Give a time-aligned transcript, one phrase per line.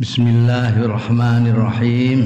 [0.00, 2.20] Bismillahirrahmanirrahim.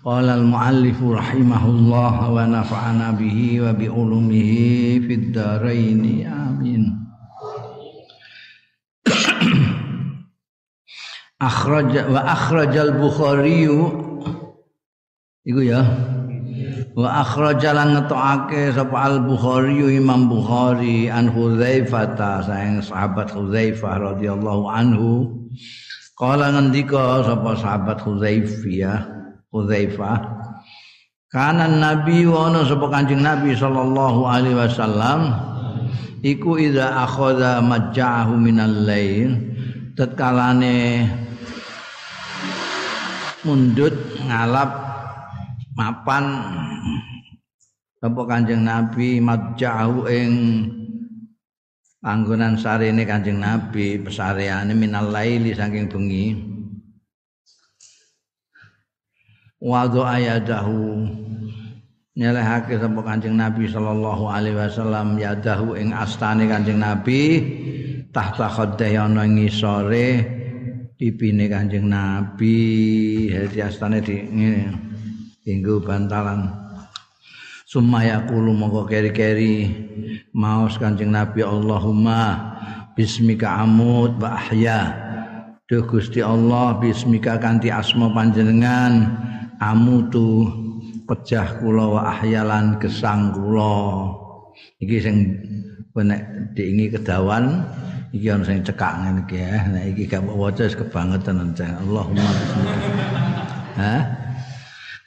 [0.00, 6.00] Qala al-muallif rahimahullah wa nafa'ana bihi wa bi ulumihi fid dharain.
[6.24, 6.96] Amin.
[11.44, 13.68] akhraj wa akhrajal Bukhari
[15.44, 15.84] iku ya.
[16.96, 22.16] Wa akhrajalan ngetokake sapa Al Bukhari Imam Bukhari an Hudzaifah
[22.48, 25.44] sayang sahabat Hudzaifah radhiyallahu anhu
[26.24, 28.96] Kala ngendika sapa sahabat Hudzaifah,
[29.52, 30.18] Hudzaifah.
[31.28, 35.36] Kanan Nabi wa ana sapa Kanjeng Nabi sallallahu alaihi wasallam
[36.24, 39.36] iku idza akhadha majja'ahu minal lail
[39.92, 41.04] tetkalane
[43.44, 43.92] mundut
[44.24, 44.72] ngalap
[45.76, 46.24] mapan
[48.00, 50.32] sapa Kanjeng Nabi majja'ahu ing
[52.04, 56.36] panggonan sarene Kanjeng Nabi pesareane minal laili saking bengi.
[59.64, 61.08] Wadha ayadahu
[62.12, 67.40] nyelehake sapa Kanjeng Nabi sallallahu alaihi wasallam yadahu ing astane Kanjeng Nabi
[68.12, 70.20] tahta khaddai ana ngisore
[71.00, 72.60] pipine Kanjeng Nabi
[73.32, 74.62] dadi astane di ngene
[75.80, 76.63] bantalan
[77.74, 79.66] Sumaya kulu mongko keri-keri
[80.30, 82.38] maos Kanjeng Nabi Allahumma
[82.94, 84.94] bismika amut wa ahya.
[85.66, 89.18] Duh Gusti Allah bismika kanthi asma panjenengan
[89.58, 90.46] amutu
[91.02, 94.06] pejah kula wa ahyalan gesang kula.
[94.78, 95.16] Iki sing
[95.98, 97.58] nek diingi kedawan
[98.14, 99.66] iki ana sing cekak ngene iki ya.
[99.66, 102.74] Nek iki gak waca wis kebangetan Allahumma bismika.
[103.82, 104.02] Hah?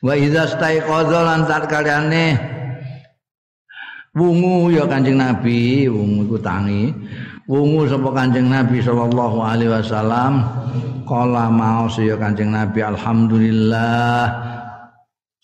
[0.04, 2.57] Wa idza staiqadha lan tatkaliane
[4.18, 6.90] wungu ya Kanjeng Nabi, wungu iku tangi.
[7.46, 10.42] Wungu sapa Kanjeng Nabi sallallahu alaihi wasallam?
[11.06, 14.28] Kala maos ya Kanjeng Nabi alhamdulillah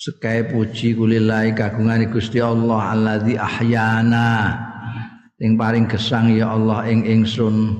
[0.03, 4.59] sekai puji kulillahi kagungan Gusti Allah allazi ahyana.
[5.39, 7.71] Ing paring gesang ya Allah ing ingsun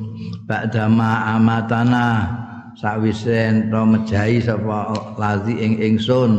[0.48, 2.40] ba'dama amatana.
[2.80, 6.32] Sakwise ento mejahi sapa lazi ing ingsun.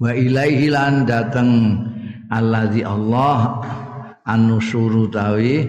[0.00, 1.78] Wa ilaihi lan dateng
[2.34, 3.62] allazi Allah
[4.26, 5.62] anu suruh tawi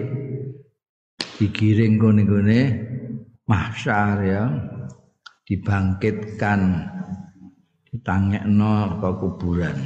[1.38, 2.60] digiring gone-gone
[3.46, 4.44] mahsyar ya.
[5.46, 6.90] Dibangkitkan
[7.86, 9.78] ditangekno ke kuburan.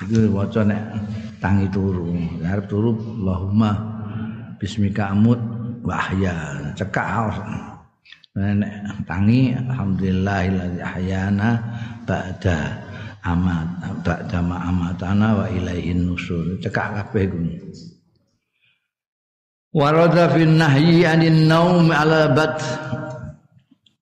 [0.00, 0.80] Itu waca nek
[1.44, 2.08] tangi turu
[2.40, 3.76] arep turu Allahumma
[4.56, 5.36] bismika amut
[5.84, 6.72] wahya.
[6.72, 7.36] Cekak
[8.32, 11.60] nek tangi alhamdulillahilladzi ahyana
[12.08, 12.89] ba'da
[13.24, 17.54] amat ba'dama amatana wa ilaihin nusur cekak kabeh kuwi
[19.70, 22.58] warada fin nahyi anin naum ala bat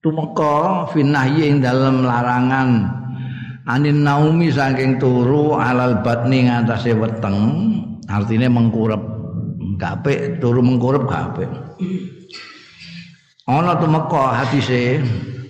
[0.01, 2.95] tumeka fin nahyi ing dalem larangan.
[3.69, 7.37] Anin naumi saking turu alal batni ngatasé weteng.
[8.09, 9.03] Artinya mengkurep.
[9.79, 11.47] Gape turu mengkurep gape
[13.49, 14.99] ana tumeka hadise.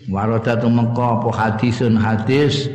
[0.09, 2.69] Warada tumeka apa hadisun hadis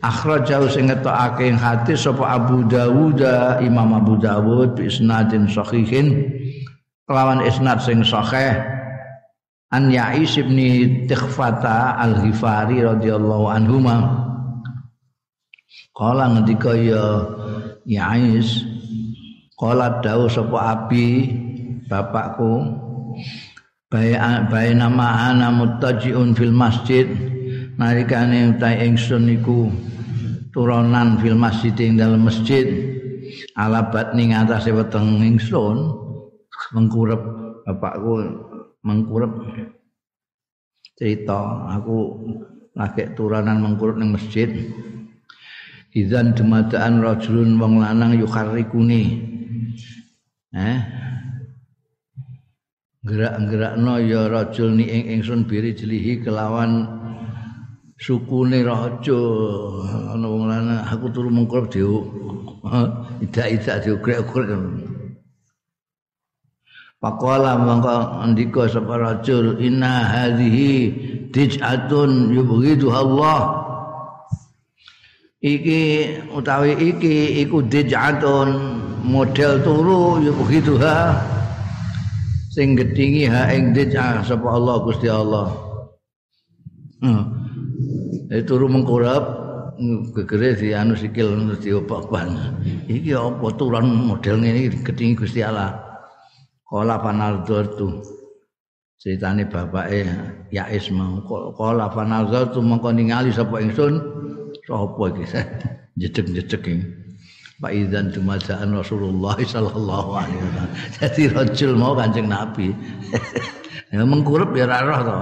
[0.00, 3.20] akhrajahu sing ngetokake hadis sapa Abu Dawud
[3.60, 6.28] Imam Abu Dawud bi isnadin sahihin
[7.04, 8.78] kelawan isnad sing sahih.
[9.70, 10.58] An Ya'is bin
[11.06, 13.96] Tikhfata Al-Ghifari radhiyallahu anhuma.
[15.94, 17.22] Kala ngendika ya
[17.86, 18.66] Ya'is
[19.60, 21.28] Kala dawu sapa abi
[21.84, 22.64] bapakku
[23.92, 27.04] bae nama ana muttajiun fil masjid
[27.80, 29.72] nalikane utahe ingsun niku
[30.52, 32.68] turunan fil masjid ing dalam masjid.
[33.56, 35.96] Alabat ning atase weteng ingsun
[36.76, 37.22] mengkurep
[37.64, 38.20] bapakku
[38.84, 39.32] mengkurep
[41.00, 41.72] cerita.
[41.80, 42.20] Aku
[42.76, 44.52] lagi turunan mengkurep ning masjid.
[45.90, 49.26] Idzan dumadaan rajulun wong lanang yukharikuni
[50.54, 50.78] eh?
[53.00, 56.99] Gerak-gerakno ya rajul ni ing ingsun biri jelihi kelawan
[58.00, 59.20] sukune raja
[60.16, 62.08] ana wong lanang aku turu mengkurep diu
[63.20, 64.48] idak-idak diugrek-ugrek
[67.00, 70.92] Pakola mangka andika sapa rajul inna hadhihi
[71.32, 73.56] dij'atun yubghidu Allah.
[75.40, 75.80] Iki
[76.36, 78.48] utawi iki iku dij'atun
[79.00, 81.24] model turu yubghiduha.
[82.52, 85.56] Sing gedhingi ha ing dij'ah sapa Allah Gusti Allah.
[87.00, 87.39] Hmm.
[88.30, 89.24] Turu mengkurap
[90.14, 92.54] gegere di anu sikil diobak-oban.
[92.86, 95.74] Iki apa turan model ngene gedhingi Gusti Allah.
[96.62, 97.88] Kala panardor tu.
[99.00, 100.04] ceritane bapake
[100.52, 101.24] Yais mau
[101.56, 103.96] qala fa nazartu mongko ningali sapa ingsun
[104.68, 105.24] sapa iki
[106.04, 106.74] jedeg-jedeg iki
[107.60, 110.70] Pak Idan Jumajaan Rasulullah sallallahu alaihi wasallam.
[110.96, 112.72] Jadi rajul mau Kanjeng Nabi.
[113.92, 115.18] ya mengkurup ya roh to.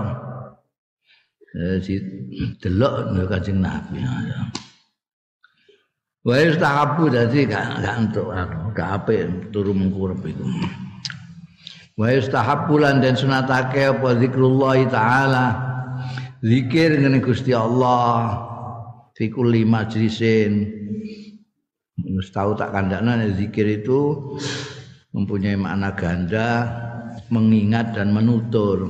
[1.58, 1.98] Jadi
[2.62, 3.98] delok Kanjeng Nabi.
[6.22, 8.30] Wa istahabu dadi gak gak entuk
[8.78, 10.46] gak apik turu mengkurup iku.
[11.98, 15.46] Wa istahabu lan den sunatake apa zikrullah taala.
[16.38, 18.38] Zikir ngene Gusti Allah
[19.18, 20.78] fi kulli majlisin
[21.98, 24.14] Wis tahu tak kandakna zikir itu
[25.10, 26.50] mempunyai makna ganda,
[27.26, 28.86] mengingat dan menutur.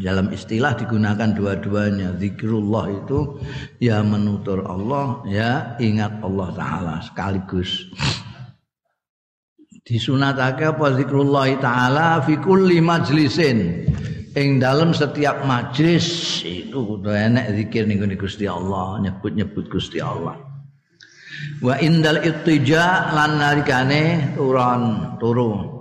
[0.00, 2.16] Dalam istilah digunakan dua-duanya.
[2.16, 3.36] Zikrullah itu
[3.76, 7.92] ya menutur Allah, ya ingat Allah taala sekaligus.
[9.84, 13.84] Disunatake apa zikrullah taala fi kulli majlisin.
[14.32, 20.48] Ing dalam setiap majlis itu kudu enek zikir ning Gusti Allah, nyebut-nyebut Gusti Allah
[21.58, 25.77] wa indal ittija lan nalikane turun turu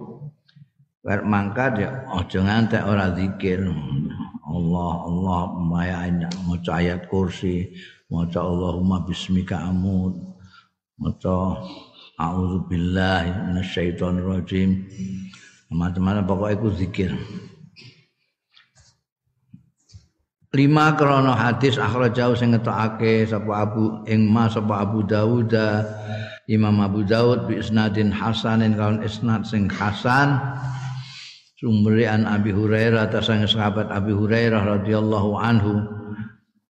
[1.07, 3.63] wer mangkat ya aja ngantek ora zikir.
[4.47, 7.71] Allah Allah mayanya maca ayat kursi
[8.11, 10.19] maca Allahumma bismika amud
[10.99, 11.63] maca
[12.19, 14.83] a'udzu billahi minasyaitonir rajim
[15.71, 17.11] macam-macam pokoknya itu zikir.
[20.55, 21.75] Lima krono hadis
[22.15, 25.53] jauh sing ngetokake sapa Abu ing ma sapa Abu Dawud
[26.47, 30.39] Imam Abu Dawud bi isnadin hasanin kawan isnad sing hasan
[31.57, 35.81] sumri an Abi Hurairah tasang sahabat Abi Hurairah radhiyallahu anhu.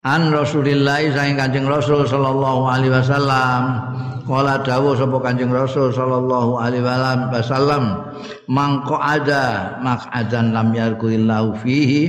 [0.03, 3.63] An Rasulillah sang Kanjeng Rasul sallallahu alaihi wasallam.
[4.27, 8.11] Kala dawuh sapa Kanjeng Rasul sallallahu alaihi wasallam
[8.51, 12.03] mangko ada maq'adan lam yarkuillahu fihi.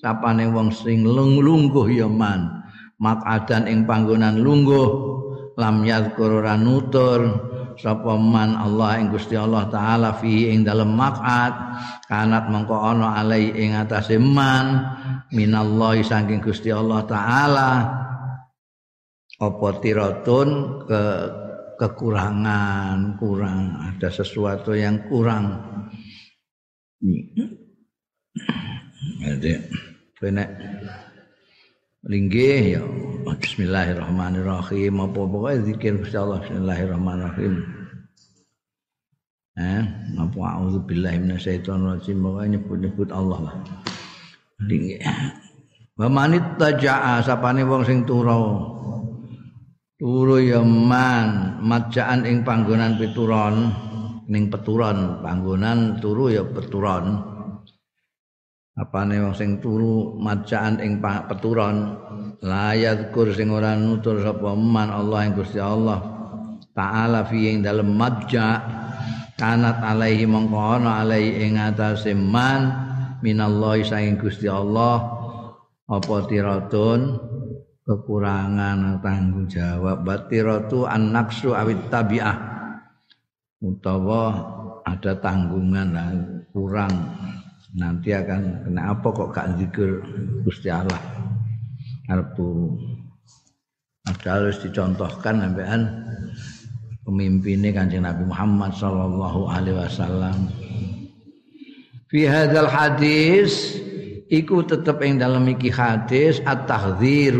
[0.00, 2.64] Sapane wong sing lungguh ya man.
[2.96, 4.88] Makadan ing panggonan lungguh
[5.60, 11.54] lam yazkur ora nutur sapa man Allah ing Gusti Allah taala fi ing dalem maq'ad
[12.08, 14.82] kanat mengko ana alai ing atase man
[15.30, 17.70] minallahi saking Gusti Allah taala
[19.34, 20.48] apa tiratun
[20.86, 21.02] ke
[21.74, 25.58] kekurangan kurang ada sesuatu yang kurang.
[29.20, 29.52] Jadi
[30.16, 30.48] Benek
[32.04, 32.82] linggih ya.
[33.24, 34.94] Bismillahirrahmanirrahim.
[35.00, 36.44] Apa pokoke zikir Gusti Allah?
[36.44, 37.54] Bismillahirrahmanirrahim.
[39.54, 39.82] Eh
[40.18, 43.56] apa auzubillahi minasyaitonir rajim pokoke nyebut-nyebut Allah lah.
[44.60, 45.00] Linggih.
[45.94, 48.74] Wa manit taja'a sapane wong sing turu.
[49.94, 53.72] Turu ya man majaan ing panggonan pituron
[54.28, 55.24] ning peturon.
[55.24, 57.33] Panggonan turu ya peturon
[58.74, 61.98] apane wong sing turu macaan ing peturon.
[62.44, 66.14] Layat kur sing ora nutur sapa man Allah ing Gusti Allah
[66.74, 68.60] taala fi ing dalem majja
[69.38, 72.68] kanat alaihi mongko ana alaihi ing atase man
[73.22, 75.22] minallahi saking Gusti Allah.
[75.84, 77.20] Apa tiratun
[77.84, 80.00] kekurangan tanggung jawab.
[80.00, 82.36] Batiratu an-naqsu awit tabi'ah.
[83.60, 84.24] Utawa
[84.84, 85.92] ada tanggungan
[86.52, 86.92] kurang
[87.74, 90.00] nanti akan kena apa kok gak zikir
[90.46, 90.98] Gusti Allah.
[92.06, 92.94] Arep turu
[94.24, 95.80] harus dicontohkan sampean
[97.04, 100.48] pemimpinnya kanjeng Nabi Muhammad sallallahu alaihi wasallam.
[102.08, 103.80] Fi hadzal hadis
[104.28, 107.36] iku tetep ing dalam iki hadis at-tahdzir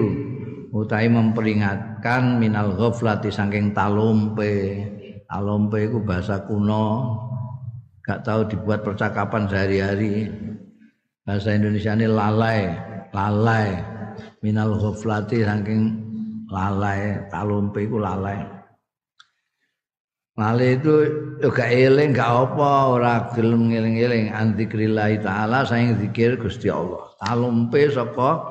[0.75, 4.83] utai memperingatkan minal ghaflati saking talumpe
[5.31, 7.17] talumpe iku bahasa kuno
[8.05, 10.29] gak tahu dibuat percakapan sehari-hari.
[11.25, 12.69] Bahasa Indonesia ini lalai
[13.15, 13.81] lalai.
[14.45, 15.83] Minal ghaflati saking
[16.53, 18.45] lalai talumpe iku lalai.
[20.35, 20.95] Lalai itu
[21.41, 24.35] gak eling gak apa ora gelem ngeling-eling.
[24.35, 27.09] Anzikrillah taala saing zikir Gusti Allah.
[27.23, 28.45] Talumpe saka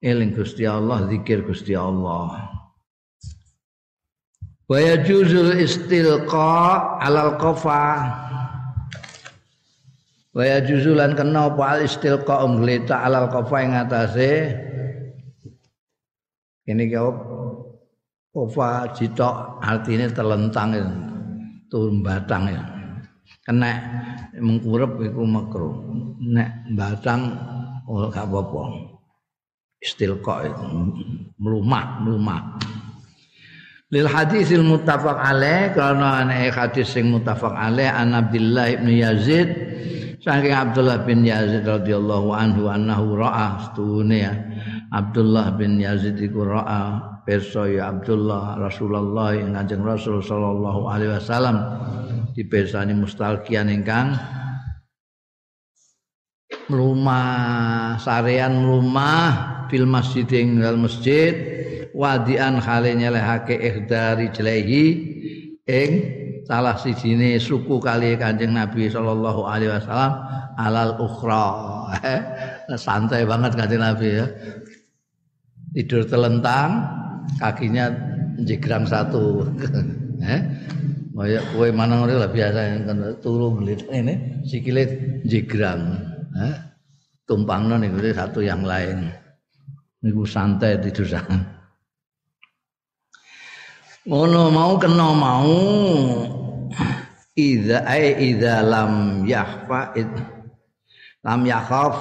[0.00, 2.48] eling Gusti Allah zikir Gusti Allah.
[4.70, 8.29] Wa yajuzul istilqa alal qafa
[10.30, 14.32] wa juzulan kena apa al istilqa umgleta alal qafa ing atase?
[16.70, 17.10] Ini kau
[18.30, 20.68] kofa jitok artinya terlentang
[21.66, 22.62] turun batang ya.
[23.42, 23.74] Kena
[24.38, 25.70] mengkurep iku makro
[26.22, 27.34] nek batang
[27.90, 28.62] oh gak apa-apa.
[29.82, 30.64] Istilqa itu.
[31.40, 32.60] Melumah melumah
[33.90, 39.50] lil hadisil muttafaq alaih karena ana hadis sing muttafaq alaih an Abdullah Yazid
[40.20, 44.32] saking Abdullah bin Yazid radhiyallahu anhu annahu ra'a stune ya.
[44.92, 51.56] Abdullah bin Yazid iku ra'a pirsa ya Abdullah Rasulullah ing Kanjeng Rasul sallallahu alaihi wasallam.
[52.36, 54.14] Dipirsani mustalkian ingkang
[56.70, 61.34] rumah sarean rumah fil masjid ing masjid
[61.90, 64.84] wadian khale nyelehake ihdari jelehi
[65.66, 66.19] ing
[66.50, 70.12] salah sijine suku kali Kanjeng Nabi sallallahu alaihi wasallam
[70.58, 71.46] alal ukhra.
[72.74, 74.26] Santai banget Kanjeng Nabi ya.
[75.78, 76.82] Tidur telentang
[77.38, 77.86] kakinya
[78.42, 79.46] jigrang satu.
[80.26, 80.42] Eh
[81.54, 84.82] kowe mana ngono lah biasa kan turu nglit ini sikile
[85.22, 86.02] jigrang
[86.34, 86.54] eh
[87.30, 89.06] tumpangno niku satu yang lain.
[90.02, 91.60] Niku santai tidur sana
[94.08, 95.54] ngono mau kena mau
[97.36, 99.94] idza ai idza lam yahfa
[101.24, 101.96] lam yakhaf.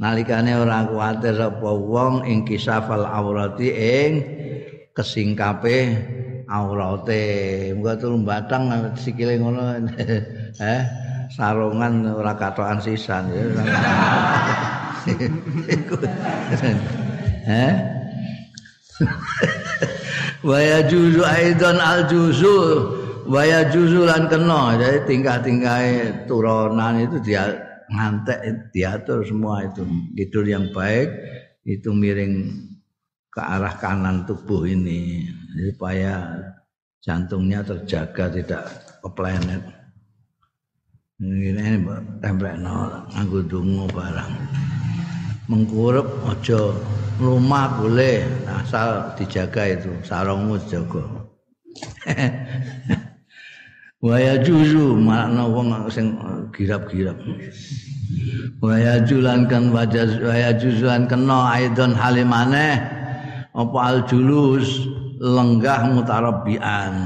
[0.00, 4.12] Nalikane ora kuwatir sapa wong ing kisafal aurati ing
[4.96, 5.92] kesingkape
[6.48, 7.20] aurate
[7.76, 9.76] muga turu batang sikile ngono
[10.72, 10.82] eh
[11.36, 13.28] sarungan ora katokan sisan.
[13.28, 13.44] Ya
[17.44, 17.72] eh?
[20.48, 24.78] Waya juzu aidan al juzu waya juzu lan kena.
[24.78, 25.80] Jadi tingkah-tingkah
[26.24, 27.50] turunan itu dia
[27.90, 29.82] ngantek diatur semua itu.
[30.16, 31.08] Tidur yang baik
[31.66, 32.48] itu miring
[33.30, 35.26] ke arah kanan tubuh ini
[35.70, 36.40] supaya
[37.02, 38.64] jantungnya terjaga tidak
[39.02, 39.62] ke planet.
[41.20, 41.84] Ini ini
[42.24, 44.32] templek no nganggo dungu barang.
[45.50, 46.78] Mengkurup ojo
[47.20, 51.04] rumah boleh asal dijaga itu sarungmu dijaga
[54.00, 56.16] waya juzu makna wong sing
[56.56, 57.16] girap-girap.
[58.60, 62.80] Waya julan kan wajah waya juzuan kena aidon halimane.
[63.54, 64.88] Apa al julus?
[65.20, 66.96] Lenggah mutarabbian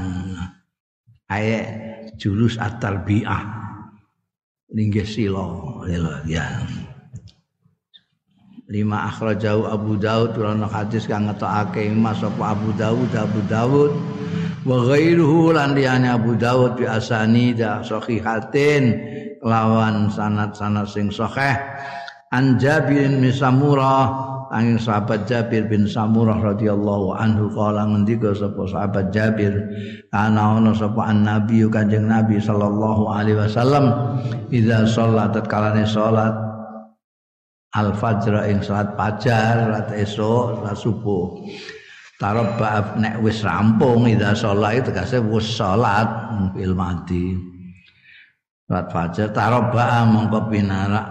[1.27, 1.67] ayat
[2.15, 3.43] julus at-tarbiyah
[4.71, 5.83] linggih sila
[6.23, 6.63] ya.
[8.71, 13.11] Lima akhrajahu Abu Daud ana hadis kang ngetokake Mas apa Abu Daud?
[13.13, 13.91] Abu Daud
[14.65, 18.83] wa ghairuhu lan liyane Abu Dawud bi asani da sahihatin
[19.45, 21.53] lawan sanad-sanad sing sahih.
[22.33, 29.13] An Jabir bin Samurah angin sahabat Jabir bin Samurah radhiyallahu anhu kala ngendika sapa sahabat
[29.13, 29.53] Jabir
[30.13, 33.85] ana ana sapa nabi kanjeng Nabi sallallahu alaihi wasallam
[34.53, 36.33] idza shalat kalane salat
[37.75, 41.25] al fajr ing salat fajar salat esuk salat subuh
[42.19, 46.07] tarabba nek wis rampung ida salat itu tegese wis salat
[46.55, 47.35] fil mati
[48.67, 51.07] salat fajar tarabba mongko pinarak.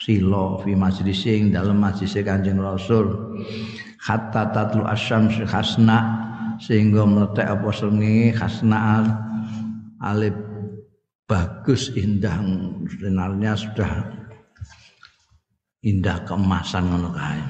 [0.00, 3.36] Sila fi majlis sing dalem majlis Kanjeng Rasul.
[4.00, 6.24] Hatta tatlu asyams khasna
[6.56, 9.04] sehingga meletek apa srengenge khasna
[10.00, 10.32] alif
[11.28, 12.40] bagus indah
[12.96, 13.92] sinarnya sudah
[15.84, 17.40] indah keemasan ngono kae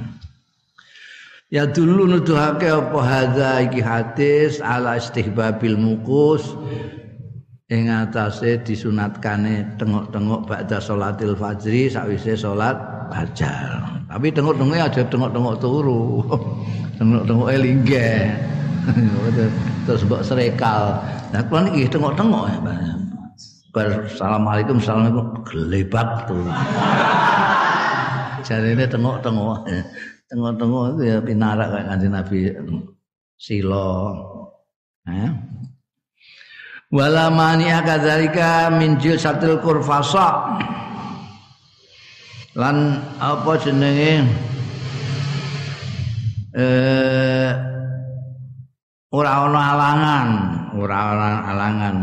[1.50, 6.54] Ya dulu nuduhake apa hadza iki hadis ala istihbabil mukus
[7.66, 12.78] ing atase disunatkane tengok-tengok ba'da salatil fajri sakwise salat
[13.10, 13.82] fajar.
[14.06, 16.22] Tapi tengok-tengok aja tengok-tengok turu.
[17.02, 18.30] tengok-tengok linggih.
[19.90, 21.02] Terus mbok serekal.
[21.34, 22.58] Nah kuwi iki tengok-tengok ya,
[23.74, 26.46] Bar assalamualaikum assalamualaikum gelebak tuh.
[28.46, 29.66] Jarine tengok-tengok.
[30.30, 32.38] Tengok-tengok itu ya pinarak kayak kanjeng Nabi
[33.34, 33.90] silo
[35.10, 35.30] eh?
[36.90, 40.58] wala mani akadzalika min satil kurfasa.
[42.58, 44.26] Lan apa jenenge?
[46.50, 47.50] Eh
[49.14, 50.28] ora ana alangan
[50.74, 51.96] ora ana alangan.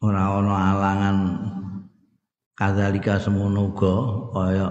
[0.00, 1.16] Ora ana alangan
[2.60, 3.94] kadzalika semono uga
[4.36, 4.68] kaya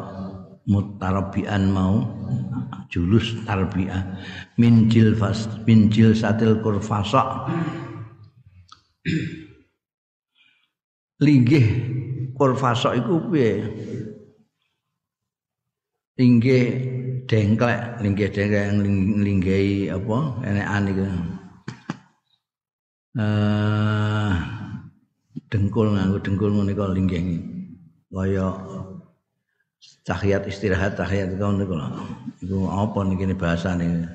[0.69, 2.05] mutarabian mau
[2.93, 4.21] julus tarbiyah
[4.61, 7.49] min jilfas min jilsatil kurfasa.
[11.17, 11.65] Linggih
[12.37, 13.65] kurfasa iku piye?
[16.21, 16.63] Linggih
[17.25, 18.69] dengklek linggih dengklek
[19.25, 21.05] linggihi apa enekan iku.
[23.17, 24.33] Eh
[25.49, 27.57] dengkul nganggo dengkul menika linggih
[28.09, 28.47] kaya
[30.03, 31.87] tahiyat istirahat tahiyat itu niku lho.
[32.41, 34.09] Iku apa niki bahasane?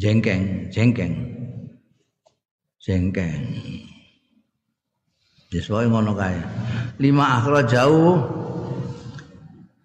[0.00, 1.12] Jengkeng jengkeng.
[2.80, 3.44] Jengkeng.
[5.52, 6.40] Diswae ngono kae.
[7.02, 8.40] Lima akhra jauh.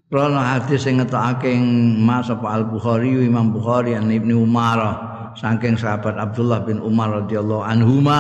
[0.05, 1.57] Krono hadis sing ngetokake
[1.99, 4.79] Mas apa Al Bukhari Imam Bukhari an Ibnu Umar
[5.35, 8.19] saking sahabat Abdullah bin Umar radhiyallahu anhuma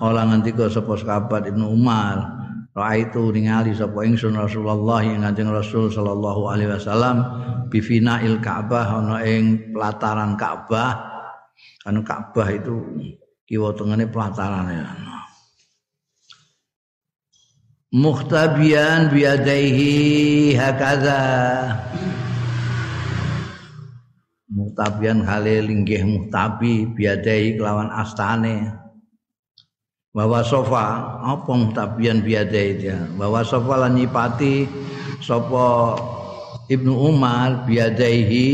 [0.00, 2.35] kala ngendika sapa sahabat Ibnu Umar
[2.76, 7.24] Ra'aitu ningali sapa ingsun Rasulullah yang Kanjeng Rasul sallallahu alaihi wasallam
[7.72, 11.16] il Ka'bah ana ing pelataran Ka'bah.
[11.88, 12.76] Anu Ka'bah itu
[13.48, 14.84] kiwa tengene pelataran ya.
[17.96, 21.22] muhtabian biadaihi hakaza
[24.52, 28.68] muhtabian hale linggih muhtabi biadaihi kelawan astane
[30.16, 31.20] bahwa sofa.
[31.20, 32.96] Apa muhtabian biadaihi dia?
[33.20, 34.64] Bahwa sofa lan nyipati
[35.20, 36.00] sapa
[36.72, 38.48] Ibnu Umar biadaihi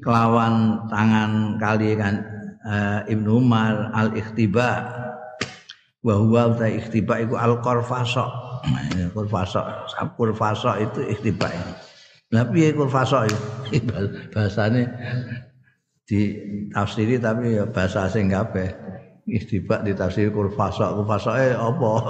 [0.00, 2.24] kelawan tangan kali kan
[2.64, 4.88] uh, Ibnu Umar al ikhtiba
[6.00, 8.24] wa huwa ta ikhtiba iku al qarfasa
[9.28, 9.66] fasok
[10.16, 11.48] kul fasok itu ikhtiba
[12.34, 12.74] lah piye
[13.72, 13.94] itu?
[14.34, 14.82] Bahasane
[16.04, 16.20] di
[16.68, 18.68] tafsiri tapi ya bahasa asing kabeh
[19.28, 21.92] ikhtiba di tafsir kul fasok kul fasoke apa?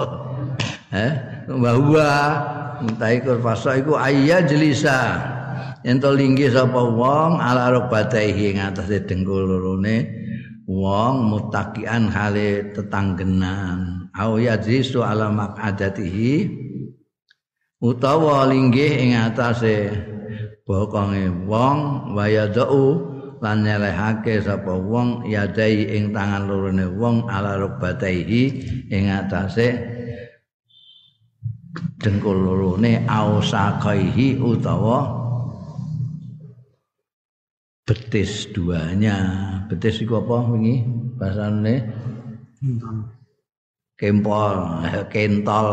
[0.95, 1.11] Eh
[1.49, 2.09] bahwa
[2.79, 5.19] entai kul fasok iku ayya jelisa
[5.83, 10.07] ento linggih sapa wong ala rukbataihi ing atase dengkul lorone
[10.65, 14.09] wong mutakian hale tetanggenan.
[14.15, 16.47] Au yajlisu ala maq'adatihi
[17.83, 19.91] utawa linggih ing atase
[20.65, 28.43] bokonge wong wayadau lan nyelehake sapa wong yadai ing tangan lorone wong ala rukbataihi
[28.91, 29.75] ing atase
[31.99, 35.25] dengkul lorone au sakaihi utawa
[37.85, 39.17] betis duanya.
[39.69, 40.81] Betis iku apa wingi
[41.17, 41.75] bahasane?
[43.95, 45.67] Kempol kentol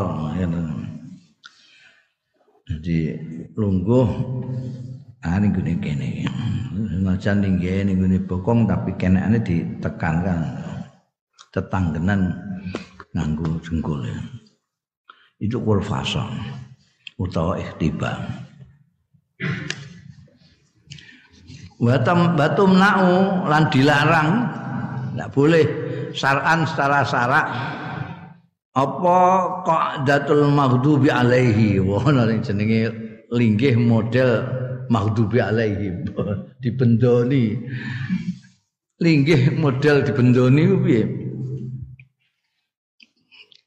[2.62, 3.00] jadi
[3.59, 4.07] lungguh
[5.23, 6.26] ah gini gini
[7.02, 10.41] senajan tinggi ini gini bokong tapi kenekane ditekankan.
[11.52, 12.32] Tetanggenan
[13.13, 14.08] nganggo jengkul
[15.37, 16.25] itu kurfasa
[17.21, 18.17] utawa ikhtiba.
[21.76, 24.30] Batum batum nau lan dilarang.
[25.13, 25.65] Tidak boleh
[26.17, 27.47] saran secara sarak
[28.73, 29.19] apa
[29.61, 31.76] kok datul maghdubi alaihi?
[31.85, 32.89] Wono jenenge
[33.28, 34.61] linggih model
[34.93, 36.05] maghdubi alaihi
[36.63, 37.57] dibendoni.
[39.00, 41.02] Linggih model dibendoni piye?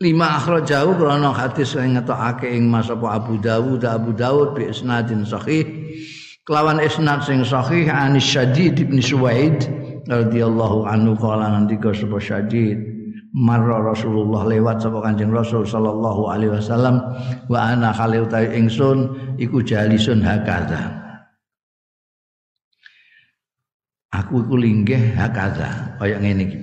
[0.06, 3.82] Lima akhrajahu krana hadis sing ngetokake ing Mas Abu Dawud.
[3.88, 5.66] Abu Dawud bi isnadin sahih.
[6.46, 9.66] Kelawan isnad sing sahih Anis Syadid bin Suwaid
[10.06, 12.78] radhiyallahu anhu kala ngendika sapa Syadid
[13.36, 17.04] marra Rasulullah lewat sapa Kanjeng Rasul sallallahu alaihi wasallam
[17.52, 20.95] wa ana khali utawi ingsun iku jalisun hakadha
[24.16, 26.58] aku iku linggih hakadha kaya ngene iki.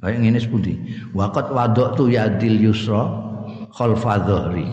[0.00, 0.76] Kaya ngene sepundi?
[1.12, 3.08] Waqat wadatu yadil yusra
[3.72, 4.68] khalfa dhahri.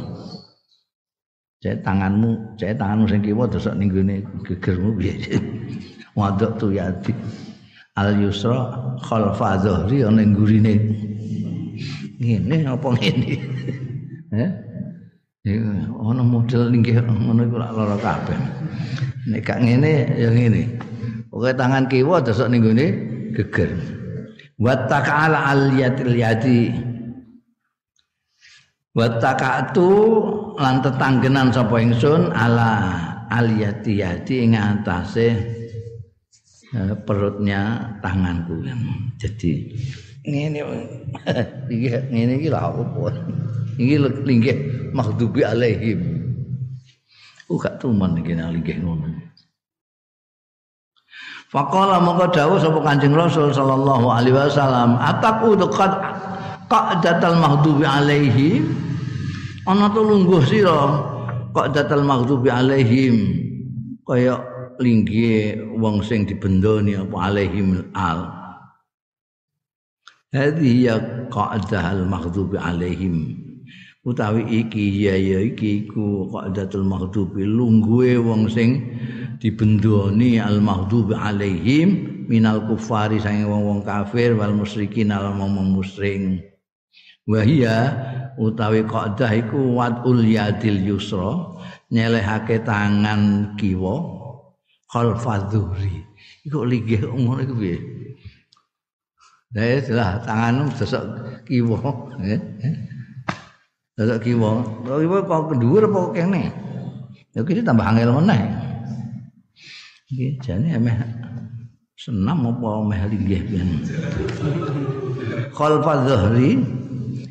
[1.63, 5.15] Cek tanganmu, cek tanganmu sing kiwa dosok ning gone gegermu piye.
[6.17, 7.13] Wadatu yadi
[7.97, 8.71] al yusra
[9.03, 10.73] khalfa dhahri ana ning gurine.
[12.19, 13.31] Ngene apa ngene?
[15.47, 15.55] Eh
[16.03, 18.35] ana model linggih ngono iku lara kabeh.
[19.31, 20.75] Nek gak ngene ya ngene
[21.37, 22.87] pokoke tangan kiwa desok ning gone
[23.37, 23.69] geger.
[24.57, 26.73] Wa ta'ala al yatil yadi
[28.97, 29.89] wa ta'atu
[30.57, 32.73] lan tetanggenan sapa ingsun ala
[33.29, 35.37] al yati yadi ing atase
[36.73, 38.57] eh, perutnya tanganku.
[39.21, 39.77] Jadi
[40.25, 40.65] ngene
[41.77, 43.13] iki ngene iki lha opo
[43.77, 43.93] iki
[44.25, 46.01] linggih maghdubi alaihim.
[47.45, 49.26] Oh gak tuman iki nang linggih ngono
[51.47, 55.95] Faqala mongko dawuh sapa Kanjeng Rasul sallallahu alaihi wasallam ataku qad
[56.67, 58.67] qadatal maghdubi alaihi.
[59.63, 61.07] Ana to lungguh sira
[61.55, 63.15] qadatal maghdubi alaihim.
[64.03, 64.39] Kaya
[64.79, 68.27] linggih wong sing dibendoni apa alaihim al.
[70.35, 70.99] Hadi ya
[71.31, 73.35] qa'dahal maghdubi alaihim.
[74.03, 77.43] Utawi iki ya ya iki ku qa'datul maghdubi.
[77.43, 78.83] Lungguhe wong sing
[79.37, 86.43] dibendoni al maghdubi alaihim minal kufari sange wong-wong kafir wal musyrikin al wong musyrik.
[87.27, 87.91] Wahia
[88.39, 91.59] utawi qa'dah iku wadul yadil yusra
[91.91, 93.99] nyelehake tangan kiwa
[94.87, 96.07] khalfadhuri.
[96.47, 97.77] Iku linggih ngono iku piye?
[99.51, 101.03] Ya lah tanganmu sesok
[101.43, 101.75] kiwa.
[103.99, 104.51] Sesok kiwa.
[104.87, 106.43] Kiwa kok kendhuwur apa kene?
[107.35, 108.66] Ya iki tambah angel meneh.
[110.07, 110.95] Iki jane emeh
[111.99, 113.69] senam apa meh linggih pian.
[115.51, 116.63] Khalfa dhahri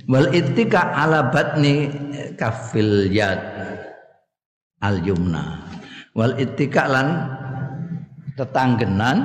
[0.05, 1.89] wal ittika ala batni
[2.37, 3.41] kafil yad
[4.85, 5.65] al yumna
[6.13, 7.33] wal ittika lan
[8.37, 9.25] tetanggenan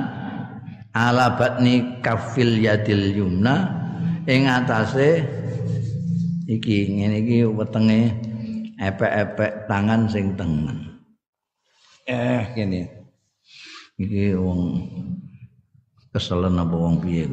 [0.96, 3.68] ala batni kafil yadil yumna.
[4.24, 5.28] Ing atase
[6.48, 8.16] iki ngene iki wetenge
[8.80, 10.96] epek-epek tangan sing tengen.
[12.08, 13.01] Eh kene
[13.98, 14.88] iki wong
[16.12, 17.28] keselen apa wong piye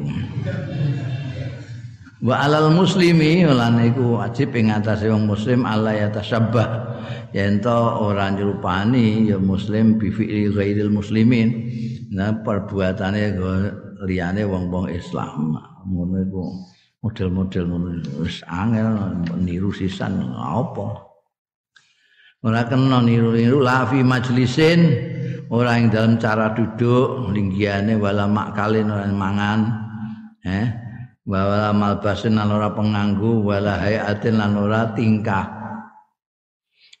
[2.20, 6.90] wa alal muslimi lan iku wajib ing atase wong muslim ala ya tasabbah
[7.32, 7.70] yen to
[8.00, 11.70] ora nyerupani ya muslim bi fi'li ghairil muslimin.
[12.10, 13.38] Nah perbuatane
[14.06, 15.54] liyane wong-wong Islam.
[15.86, 16.42] Ngono iku
[17.06, 17.88] model-model ngono.
[18.26, 21.06] Wis angel niru sisan apa?
[22.40, 24.80] Ora kena niru-niru la fi majlisin
[25.50, 29.60] ora ing dalam cara duduk linggiane wala makalin ora mangan
[30.46, 30.66] eh?
[31.30, 35.46] Wala malbasin lan ora penganggu wala hayatin lan ora tingkah.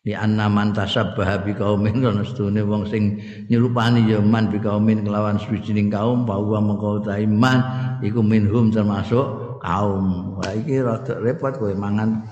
[0.00, 3.18] Di anna man tasabbaha bi qaumin kana stune wong sing
[3.50, 7.58] nyerupani ya man bi qaumin kelawan suwijining kaum bahwa mengko ta iman
[8.06, 10.38] iku minhum termasuk kaum.
[10.38, 12.22] Wah iki rada repot kowe mangan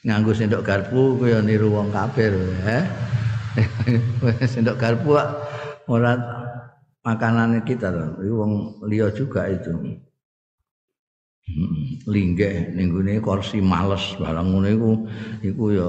[0.00, 2.32] nganggo sendok garpu kaya niru wong kafir
[2.64, 2.82] eh
[4.52, 5.14] sendok garpu
[5.86, 6.12] ora
[7.04, 10.00] makanan kita to wong liya juga itu.
[12.08, 14.16] Linggih ning gone kursi males.
[14.16, 14.90] Barang ngono iku
[15.44, 15.88] iku ya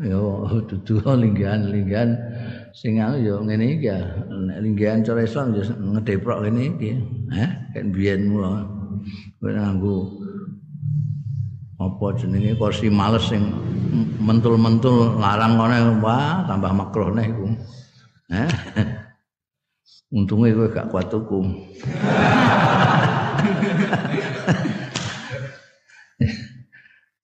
[0.00, 0.20] ya
[0.64, 2.16] dudu linggihan-linggihan.
[2.72, 6.90] Sing anu ya ngene iki ya nek linggihan cara Islam ya ngedeprok ngene iki.
[7.36, 8.64] Eh kan biyen mula
[9.44, 10.24] nganggo
[11.78, 13.54] apa jenenge kursi males sing
[14.18, 17.46] mentul-mentul larang ngene wah tambah makruh neh iku.
[18.34, 18.50] Eh
[20.08, 21.44] untungnya gue gak kuat tuku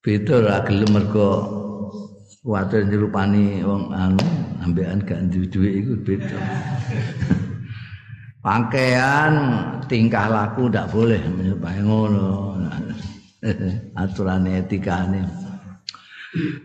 [0.04, 1.30] beda ora gelem mergo
[2.44, 4.20] kuwatir nyerupani wong anu
[4.60, 6.38] ambekan gak duwe iku beda.
[8.44, 9.32] Pakaian
[9.88, 12.52] tingkah laku ndak boleh menyerupai ngono
[14.02, 15.44] aturan etikane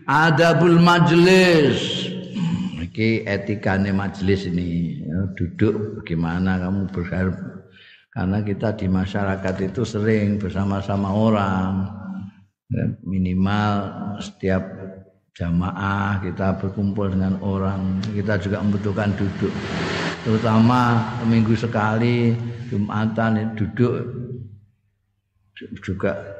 [0.06, 2.08] adabul majlis.
[2.80, 5.04] Iki etikane majelis ini.
[5.06, 7.36] Ya, duduk bagaimana kamu berharap?
[8.10, 11.86] Karena kita di masyarakat itu sering bersama-sama orang.
[12.70, 13.74] Ya, minimal
[14.18, 14.62] setiap
[15.38, 18.02] jamaah kita berkumpul dengan orang.
[18.10, 19.54] Kita juga membutuhkan duduk.
[20.26, 22.34] Terutama minggu sekali
[22.68, 23.94] jumatan duduk.
[25.84, 26.39] Juga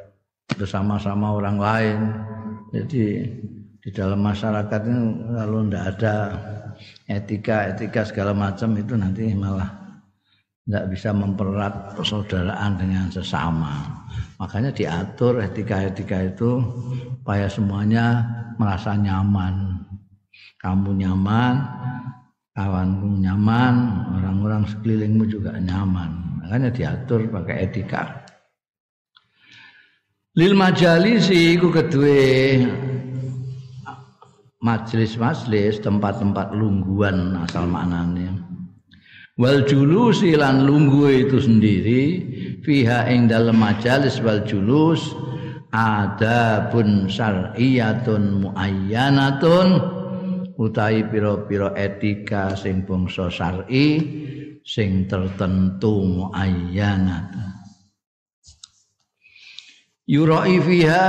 [0.56, 1.98] bersama-sama orang lain.
[2.70, 3.26] Jadi
[3.80, 5.00] di dalam masyarakat ini
[5.34, 6.14] kalau tidak ada
[7.10, 9.68] etika etika segala macam itu nanti malah
[10.64, 13.90] tidak bisa mempererat persaudaraan dengan sesama.
[14.38, 16.62] Makanya diatur etika-etika itu
[17.20, 18.22] supaya semuanya
[18.56, 19.82] merasa nyaman.
[20.60, 21.54] Kamu nyaman
[22.60, 23.74] kawanmu nyaman
[24.20, 26.42] orang-orang sekelilingmu juga nyaman.
[26.44, 28.19] Makanya diatur pakai etika
[30.38, 32.62] lil majalisi iku kedue
[34.62, 38.38] majelis-majelis tempat-tempat lungguan asal maknanya
[39.34, 42.02] wal julusi lan lunggu itu sendiri
[42.62, 45.02] fiha ing dalam majalis wal julus
[45.74, 49.82] adabun syar'iyatun muayyanatun
[50.62, 53.98] utahi pira-pira etika sing bangsa syar'i
[54.62, 57.59] sing tertentu muayyanatun
[60.10, 61.06] yurai fiha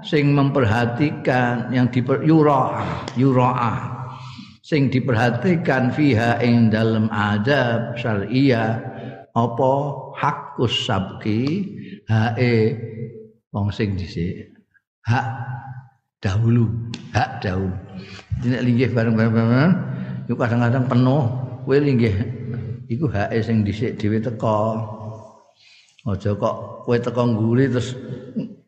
[0.00, 4.08] sing memperhatikan yang diper yuraah yuraah
[4.64, 8.80] sing diperhatikan fiha ing dalam adab syariah
[9.36, 9.72] apa
[10.16, 11.68] hakus sabki
[12.08, 12.72] hae
[13.52, 14.48] wong sing dhisik
[15.04, 15.28] hak
[16.24, 16.72] dahulu
[17.12, 17.76] hak dahulu.
[18.40, 19.72] Nek linggih bareng-bareng
[20.24, 21.28] iku kadang-kadang penuh
[21.68, 22.16] kowe linggih
[22.88, 24.80] iku hae sing dhisik dhewe teko
[26.04, 27.96] aja kok kowe teko ngguri terus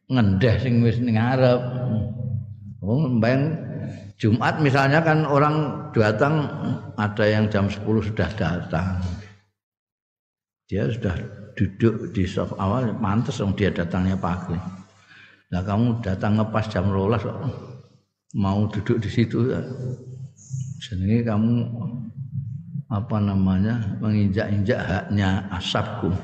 [0.08, 1.60] ngendeh sing wis ning ngarep.
[2.80, 3.58] Oh, mbeng
[4.16, 6.48] Jumat misalnya kan orang datang
[6.96, 9.04] ada yang jam 10 sudah datang.
[10.70, 11.12] Dia sudah
[11.52, 14.56] duduk di sof awal mantas dong dia datangnya pagi.
[15.52, 17.22] Nah kamu datang ngepas jam rolas
[18.32, 19.60] mau duduk di situ ya.
[21.26, 21.54] Kamu
[22.86, 26.14] apa namanya menginjak-injak haknya asapku.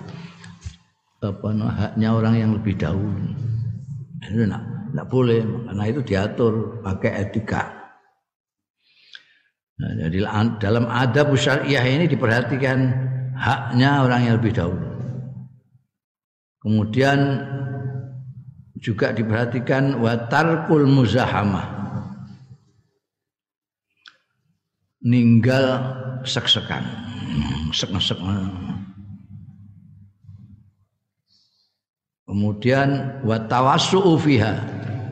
[1.23, 3.31] Apa no, haknya orang yang lebih dahulu.
[4.27, 7.63] Itu enggak, enggak boleh karena itu diatur pakai etika.
[9.79, 10.19] Nah, jadi
[10.59, 12.79] dalam adab syariah ini diperhatikan
[13.35, 14.89] haknya orang yang lebih dahulu.
[16.63, 17.19] Kemudian
[18.79, 21.83] juga diperhatikan watarkul muzahamah.
[25.03, 25.67] Ninggal
[26.23, 26.87] sek-sekan.
[27.75, 28.19] Sek-sek.
[32.33, 34.57] Kemudian watawassu fiha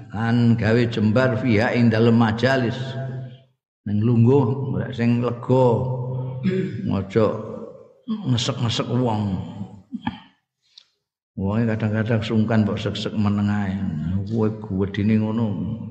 [0.08, 2.80] lan gawe jembar fiha ing dalem majalis.
[3.84, 5.68] Ning lungguh sing lega.
[6.88, 7.26] Ngojo
[8.24, 9.36] ngesek-ngesek wong.
[11.36, 13.76] Wong kadang-kadang sungkan mbok sek-sek menengae.
[14.32, 14.48] Kowe
[14.88, 15.44] gedine ngono,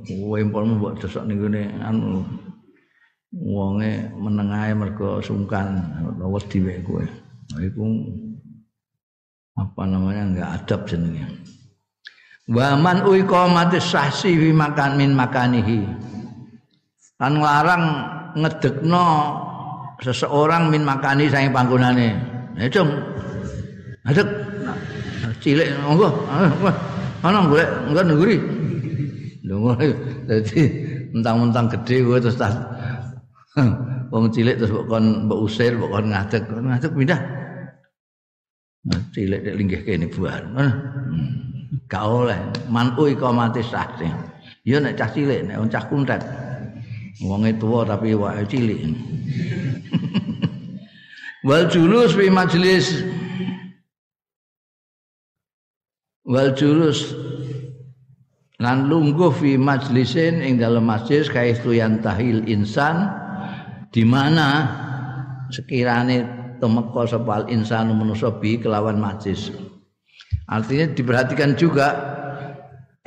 [0.09, 2.25] kowe empolmu mbok desok ning ngene anu.
[3.29, 5.77] Wonge menengae mergo sungkan,
[6.25, 7.05] wedi wae kowe.
[7.61, 7.85] Iku
[9.59, 11.27] apa namanya enggak adab jenenge.
[12.49, 15.85] Wa man uiqamatis sahsi fi makan min makanihi.
[17.19, 17.83] Kan nglarang
[18.39, 19.05] ngedekno
[19.99, 22.15] seseorang min makani sange panggonane.
[22.71, 22.89] Cung.
[24.07, 24.27] Adek
[25.43, 26.09] cilik monggo.
[27.21, 28.37] Ana golek enggak ngguri.
[29.43, 29.75] Lho
[30.29, 30.61] dadi
[31.09, 32.37] mentang-mentang gede kowe terus
[34.13, 37.38] wong cilik terus kok kon mbok usir, kok kon ngadeg, ngadeg pindah.
[38.87, 40.39] Nah, cilik linggih kene buah.
[41.91, 42.39] Gak oleh
[42.71, 44.13] manu iqamati sahih.
[44.63, 46.23] Ya nek cah cilik nek cah kuntet.
[47.19, 48.79] Wonge tuwa tapi wae cilik.
[51.47, 53.03] Wal julus fi majlis
[56.29, 57.17] wal julus
[58.61, 61.73] lan lungguh fi majlisin ing dalam masjid kaitu
[62.05, 63.09] tahil insan
[63.89, 64.69] di mana
[65.49, 69.49] sekirane temeka sepal insan manusa bi kelawan majlis
[70.45, 72.19] artinya diperhatikan juga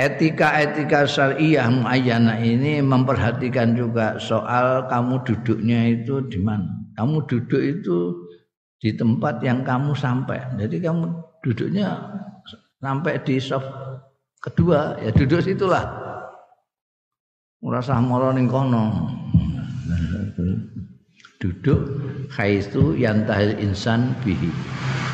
[0.02, 6.68] etika-etika syariah muayyana ini memperhatikan juga soal kamu duduknya itu di mana.
[6.98, 7.98] Kamu duduk itu
[8.82, 10.42] di tempat yang kamu sampai.
[10.58, 11.04] Jadi kamu
[11.44, 11.88] duduknya
[12.82, 13.68] sampai di soft
[14.42, 15.84] kedua ya duduk situlah.
[17.62, 19.06] Merasa moro ning kono
[21.42, 21.80] duduk
[22.30, 24.48] khaitu yantahil insan bihi.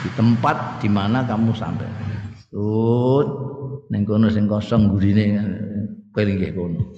[0.04, 1.88] Di tempat di mana kamu sampai.
[2.52, 3.28] Tut
[3.88, 5.40] ning kono sing kosong gurine
[6.12, 6.92] keling kono.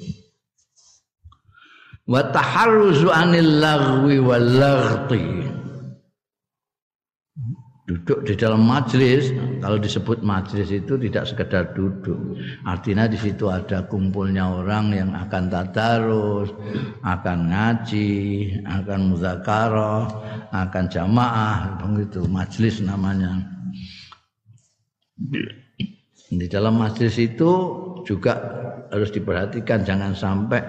[2.11, 5.47] Wa taharruzu anil lagwi wal laghti
[7.91, 12.39] duduk di dalam majelis kalau disebut majelis itu tidak sekedar duduk.
[12.63, 16.55] Artinya di situ ada kumpulnya orang yang akan tadarus
[17.03, 18.11] akan ngaji
[18.63, 20.07] akan muzakarah
[20.55, 23.43] akan jamaah begitu majelis namanya.
[26.31, 27.51] Di dalam majelis itu
[28.07, 28.39] juga
[28.95, 30.63] harus diperhatikan jangan sampai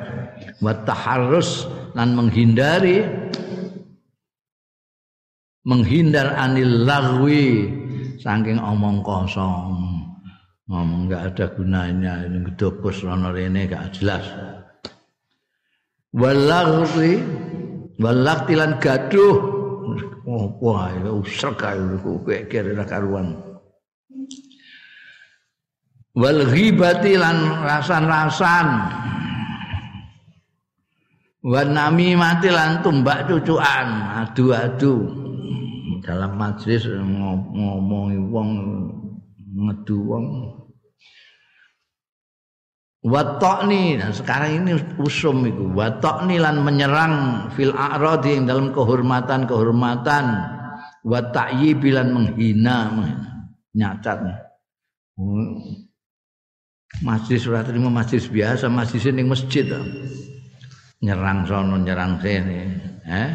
[0.58, 3.06] buat taharus dan menghindari
[5.66, 7.70] menghindar anil lagwi.
[8.22, 9.82] Saking omong kosong.
[10.70, 12.14] Ngomong nggak ada gunanya.
[12.30, 14.24] Ini gedopus rono rene gak jelas.
[16.14, 17.18] Walagwi
[17.98, 19.60] walaktilan gaduh.
[20.22, 23.36] Oh, wah itu usrek ayo kayak kira karuan.
[26.14, 28.68] Wal ghibati lan rasan-rasan.
[31.42, 35.21] Wa namimati lan tumbak cucuan adu-adu
[36.02, 38.50] dalam majlis ngomongi wong
[39.54, 40.26] ngedu wong.
[43.02, 50.26] Watokni nah sekarang ini usum itu watokni lan menyerang fil a'radi yang dalam kehormatan kehormatan
[51.02, 52.94] watakyi bilan menghina,
[53.74, 54.22] nyacat.
[57.02, 59.66] Masjid surat terima masjid biasa masjid ini masjid.
[61.02, 62.70] Nyerang sono nyerang sini
[63.10, 63.30] eh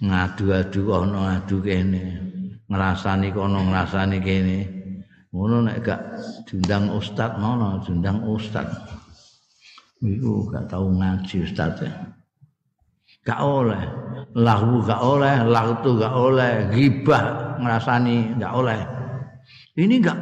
[0.00, 2.04] ngadu-adu kono ngadu kene
[2.70, 4.58] ngrasani kono ngrasani kene.
[5.30, 6.00] Ngono nek gak
[6.50, 8.66] diundang ustaz mono diundang ustaz
[10.02, 11.94] iku gak tau ngaji ustaz ya.
[13.22, 13.84] gak oleh
[14.34, 18.80] lahu gak oleh lahu gak oleh gibah ngrasani gak oleh.
[19.78, 20.18] Ini gak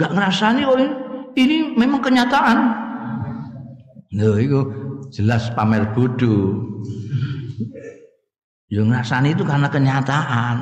[0.00, 0.88] gak ngrasani kok ini,
[1.36, 2.58] ini memang kenyataan.
[4.16, 4.60] Lho iku
[5.12, 6.64] jelas pamer bodoh
[8.70, 10.56] Ya ngrasani itu karena kenyataan.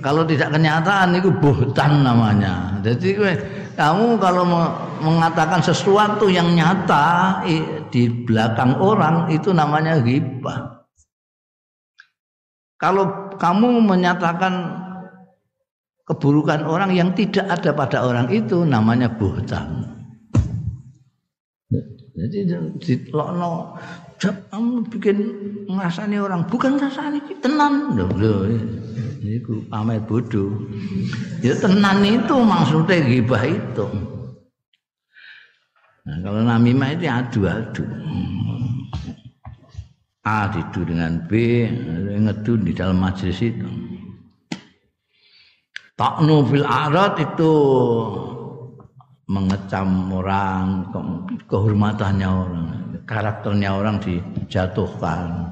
[0.00, 2.80] Kalau tidak kenyataan itu buhtan namanya.
[2.80, 3.20] Jadi
[3.76, 4.48] kamu kalau
[5.04, 7.44] mengatakan sesuatu yang nyata
[7.92, 10.88] di belakang orang itu namanya ghibah.
[12.80, 14.72] Kalau kamu menyatakan
[16.08, 19.84] keburukan orang yang tidak ada pada orang itu namanya buhtan.
[22.16, 22.56] Jadi
[24.18, 25.18] dilokno kamu bikin
[25.70, 26.42] ngasani orang.
[26.50, 27.94] Bukan ngasani tenan.
[27.94, 28.50] Lho
[29.18, 30.62] itu pamer bodoh
[31.42, 33.86] ya tenan itu maksudnya gibah itu.
[36.06, 37.84] Nah, kalau namimah itu adu-adu.
[40.24, 41.64] A didu dengan B
[42.20, 43.68] ngedu di dalam majelis itu.
[45.98, 47.52] Taknu fil arat itu
[49.28, 50.88] mengecam orang
[51.48, 55.48] kehormatannya orang karakternya orang dijatuhkan.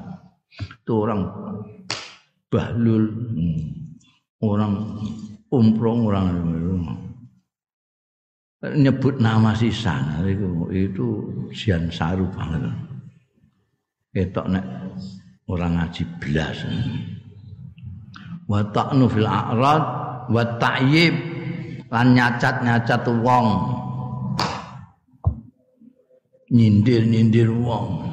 [0.53, 1.25] Itu orang
[2.53, 3.59] bahlul hmm.
[4.45, 4.73] orang
[5.49, 6.27] umprong orang
[8.73, 11.07] nyebut nama sisan itu itu
[11.53, 12.69] sian saru banget.
[14.13, 14.65] Ketok nek
[15.49, 16.57] orang ngaji belas.
[18.47, 19.83] Wa ta'nu fil a'rad
[20.31, 21.15] wa ta'yib
[21.91, 23.47] lan nyacat-nyacat wong
[26.51, 28.07] nyindir-nyindir wong.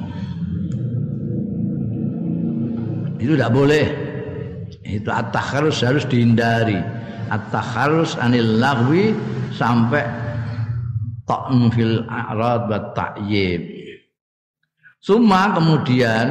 [3.22, 3.86] Itu tidak boleh.
[4.84, 6.76] Itu at-takharus harus dihindari.
[7.32, 9.16] At-takharus anil lagwi
[9.54, 10.04] sampai
[11.24, 13.62] ta'nu fil a'rad wa ta'yib.
[15.00, 16.28] Suma kemudian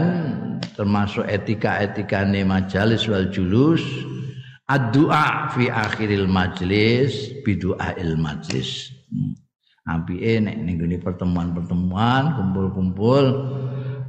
[0.73, 3.85] termasuk etika-etika ne majalis wal julus
[4.65, 8.89] ad-du'a fi akhiril majlis il majlis.
[9.84, 13.26] Apike nek ning pertemuan-pertemuan, kumpul-kumpul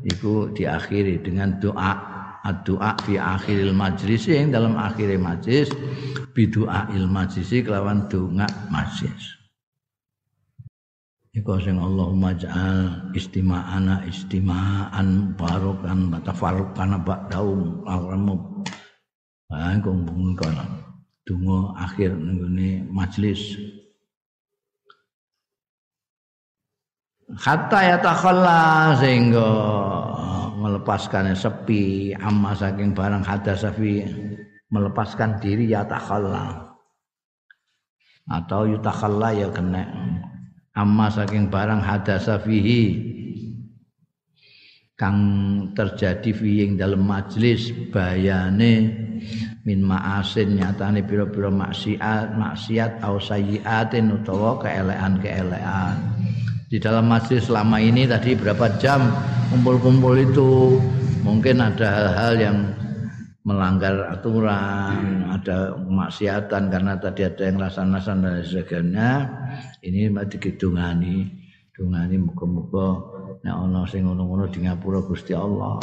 [0.06, 5.72] itu diakhiri dengan doa ad-du'a fi akhiril majlis yang dalam akhir majlis
[6.92, 9.34] il majlis kelawan doa majlis.
[11.34, 18.62] Iku sing Allahumma ja'al istima'ana istima'an barokan batafarukan ba'daum awramu.
[19.50, 20.38] Ah kong bungun
[21.74, 23.58] akhir nenggone majelis.
[27.34, 29.50] Hatta ya takhalla sehingga
[30.54, 34.06] melepaskan sepi amma saking barang hadasafi
[34.70, 36.78] melepaskan diri ya takhalla
[38.30, 39.82] atau yutakhalla ya kena.
[40.74, 43.14] Amma saking barang hadasa fihi
[44.94, 45.18] kang
[45.74, 48.94] terjadi fi ing dalam majlis bayane
[49.66, 56.13] min ma'asin nyatane pira-pira maksiat maksiat au sayyiatin utawa keelekan-keelekan
[56.74, 59.06] di dalam majlis selama ini tadi berapa jam
[59.54, 60.82] kumpul-kumpul itu
[61.22, 62.58] mungkin ada hal-hal yang
[63.46, 69.10] melanggar aturan, ada kemaksiatan karena tadi ada yang lasan-lasan dan sebagainya.
[69.86, 71.30] Ini mati kidungani,
[71.70, 73.06] dungani muka-muka
[73.46, 75.78] nek ana sing ngono-ngono di ngapura Gusti Allah.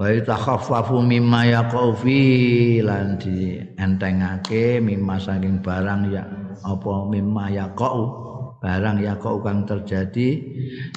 [0.00, 6.24] Wa takhaffafu mimma yaqau fi lan di entengake mimma saking barang ya
[6.64, 8.29] apa mimma yaqau
[8.60, 10.28] barang yaqau kang terjadi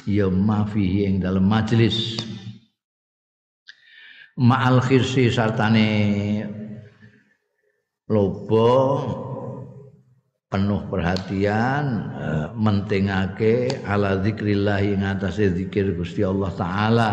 [0.04, 2.19] ya ma fihi ing dalam majelis.
[4.36, 5.89] Ma'al khirsi sartane
[8.12, 8.73] lobo
[10.54, 17.12] penuh perhatian uh, mentingake ala zikrillah ing atase zikir Gusti Allah taala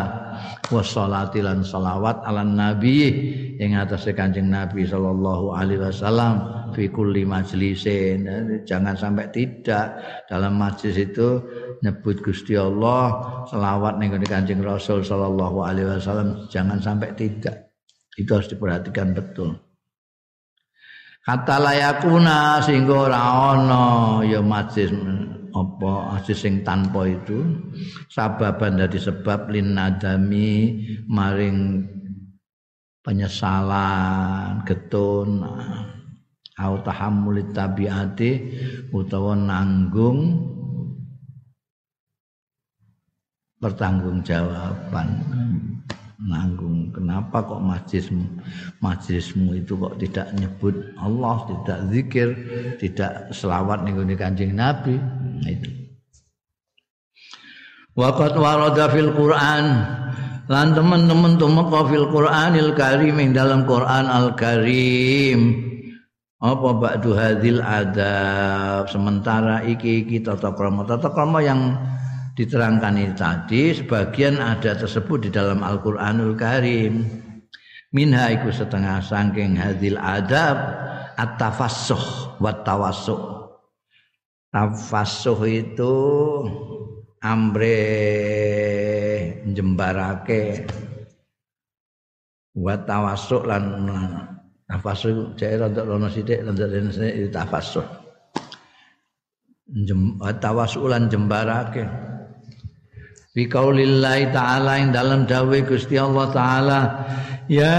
[0.68, 3.10] wassalati lan salawat ala nabi
[3.56, 6.34] ing atase Kanjeng Nabi sallallahu alaihi wasallam
[6.72, 8.24] fi kulli majlisin.
[8.64, 9.98] Jangan sampai tidak
[10.30, 11.42] dalam majlis itu
[11.82, 17.72] nyebut Gusti Allah selawat ning Kanjeng Rasul sallallahu alaihi wasallam jangan sampai tidak.
[18.14, 19.56] Itu harus diperhatikan betul.
[21.20, 23.20] Kata layakuna sehingga ora
[23.54, 23.84] ana
[24.24, 24.88] ya majlis
[25.50, 27.42] apa majlis sing tanpa itu
[28.06, 31.86] sababan dari sebab lin nadami maring
[33.02, 35.42] penyesalan getun
[36.60, 38.32] au tahammulit tabiati
[38.92, 40.50] utawa nanggung
[43.60, 45.08] pertanggungjawaban
[46.24, 46.92] nanggung.
[46.92, 48.24] Kenapa kok majlismu
[48.84, 52.28] majlismu itu kok tidak nyebut Allah tidak zikir
[52.76, 54.96] tidak selawat ning Kanjeng Nabi?
[55.40, 55.70] Nah, itu.
[57.96, 59.64] Waqat warada fil Quran.
[60.50, 65.70] Lan teman-teman tumeka fil Quranil Karim ing dalam Quran Al Karim
[66.40, 68.88] apa ba'du hadil adab?
[68.88, 70.88] Sementara iki iki tata krama.
[70.88, 71.76] Tata krama yang
[72.34, 77.06] diterangkan ini tadi sebagian ada tersebut di dalam Al-Qur'anul Karim
[77.90, 80.56] minha iku setengah saking hadil adab
[81.18, 83.22] at-tafassuh wa tawassuh
[84.50, 85.96] tafassuh itu
[87.22, 87.82] ambre
[89.50, 90.66] jembarake
[92.54, 93.64] wa tawassuh lan
[94.70, 97.82] Tafasul cek rada rono sithik rada rene tafasul.
[99.66, 101.82] Jem, tawasulan jembarake.
[103.30, 106.80] Fi qaulillahi ta'ala ing dalam dawuh Gusti Allah taala
[107.46, 107.78] Ya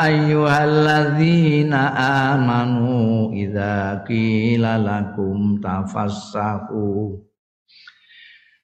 [0.00, 1.92] ayyuhalladzina
[2.32, 7.20] amanu idza qila lakum tafassahu.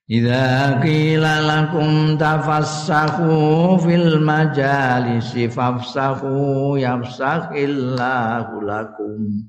[0.08, 9.48] Idza qila lakum tafassahu fil majalisi fafsahu yafsahillahu lakum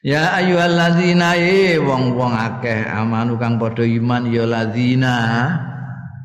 [0.00, 5.16] Ya ayyuhalladzina e wong-wong akeh amanu kang padha iman ya ladzina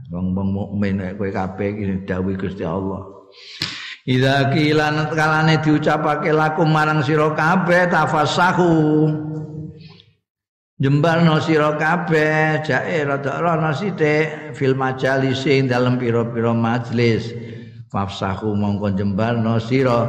[0.07, 3.03] wong-wong mukmin kowe kabeh iki dawuh Gusti Allah.
[4.07, 8.71] Idza qila kalane diucapake lakum marang sira kabeh tafassahu.
[10.79, 17.27] Jembarno sira kabeh jae rada ana sithik fil majalis ing dalem pira-pira majelis
[17.95, 20.03] fafsahu mongko jembarno sira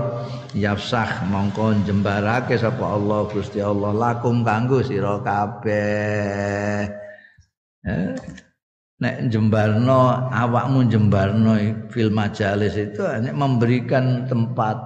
[0.58, 6.90] yafsah mongko jembarake sapa Allah Gusti Allah lakum kanggo sira kabeh
[7.86, 8.10] eh,
[8.98, 11.54] nek jembarno awakmu jembarno
[11.94, 14.82] fil majalis itu hanya memberikan tempat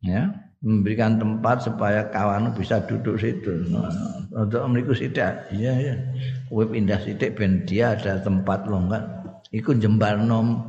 [0.00, 3.64] ya memberikan tempat supaya kawan bisa duduk situ.
[3.72, 3.88] Nah,
[4.44, 5.48] untuk mriku sithik.
[5.56, 5.94] Iya ya.
[6.52, 9.04] Kowe pindah sithik ben dia ada tempat lo enggak.
[9.56, 10.60] Iku jembarno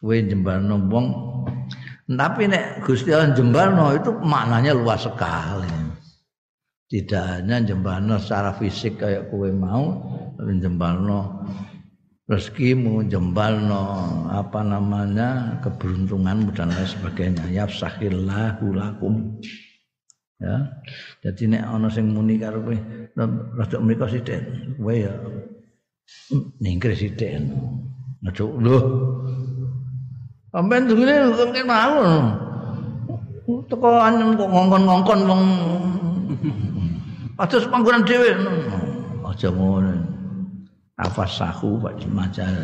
[0.00, 1.06] kowe jembarno wong.
[2.06, 5.68] Tapi nek Gusti Allah jembarno itu maknanya luas sekali.
[6.86, 10.06] Tidak hanya jembarno secara fisik kayak kowe mau,
[10.38, 11.42] jembarno
[12.26, 13.86] rezekimu jembalno
[14.34, 19.38] apa namanya keberuntunganmu dan lain sebagainya ya sahillahu lakum
[20.42, 20.74] ya
[21.22, 22.76] jadi nek ana sing muni karo kowe
[23.54, 24.42] rada mriko sithik
[24.74, 25.14] kowe ya
[26.58, 27.46] ningkir sithik
[28.26, 28.76] aja lho
[30.56, 32.00] sampean dungene kok mau
[33.68, 35.42] teko anyem kok ngongkon-ngongkon wong.
[37.36, 38.32] Atus panggonan dhewe.
[39.20, 39.92] Aja ngono
[40.96, 42.56] afasahu wa macal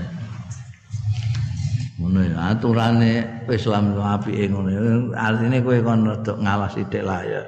[2.01, 5.12] ngono ya aturane Islam ku apike ngono.
[5.12, 7.45] Artine kowe kon rada ngalah sithik lah ya.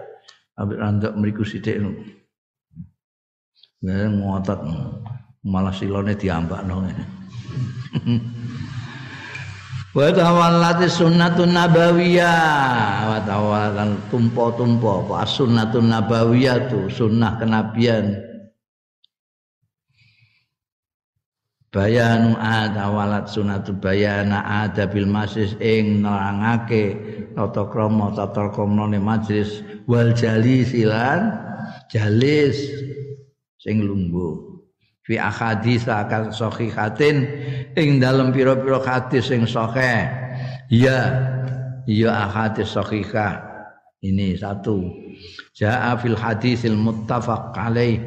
[0.60, 1.80] Ambek randok mriku sithik.
[3.80, 4.60] Ya ngotot
[5.40, 6.84] malah silone diambakno.
[6.84, 7.04] ngene
[9.94, 18.34] wa tawallati sunnatun nabawiyah wa tawallan tumpo-tumpo apa sunnatun nabawiyah tu sunnah kenabian.
[21.74, 26.94] Bayanu ada walat sunatu bayana ada bil masis ing nerangake
[27.34, 29.58] tata krama tata kramane majlis
[29.90, 31.34] wal jalis ilan
[31.90, 32.54] jalis
[33.58, 34.53] sing lungguh
[35.04, 37.28] fi ahadits akan sahihatin
[37.76, 40.08] ing dalam pira-pira hadis sing sahih.
[40.72, 40.98] Ya
[41.84, 43.44] ya ahadits sahihah.
[44.04, 44.84] Ini satu.
[45.56, 48.00] Jaa fil hadisil muttafaq alaih.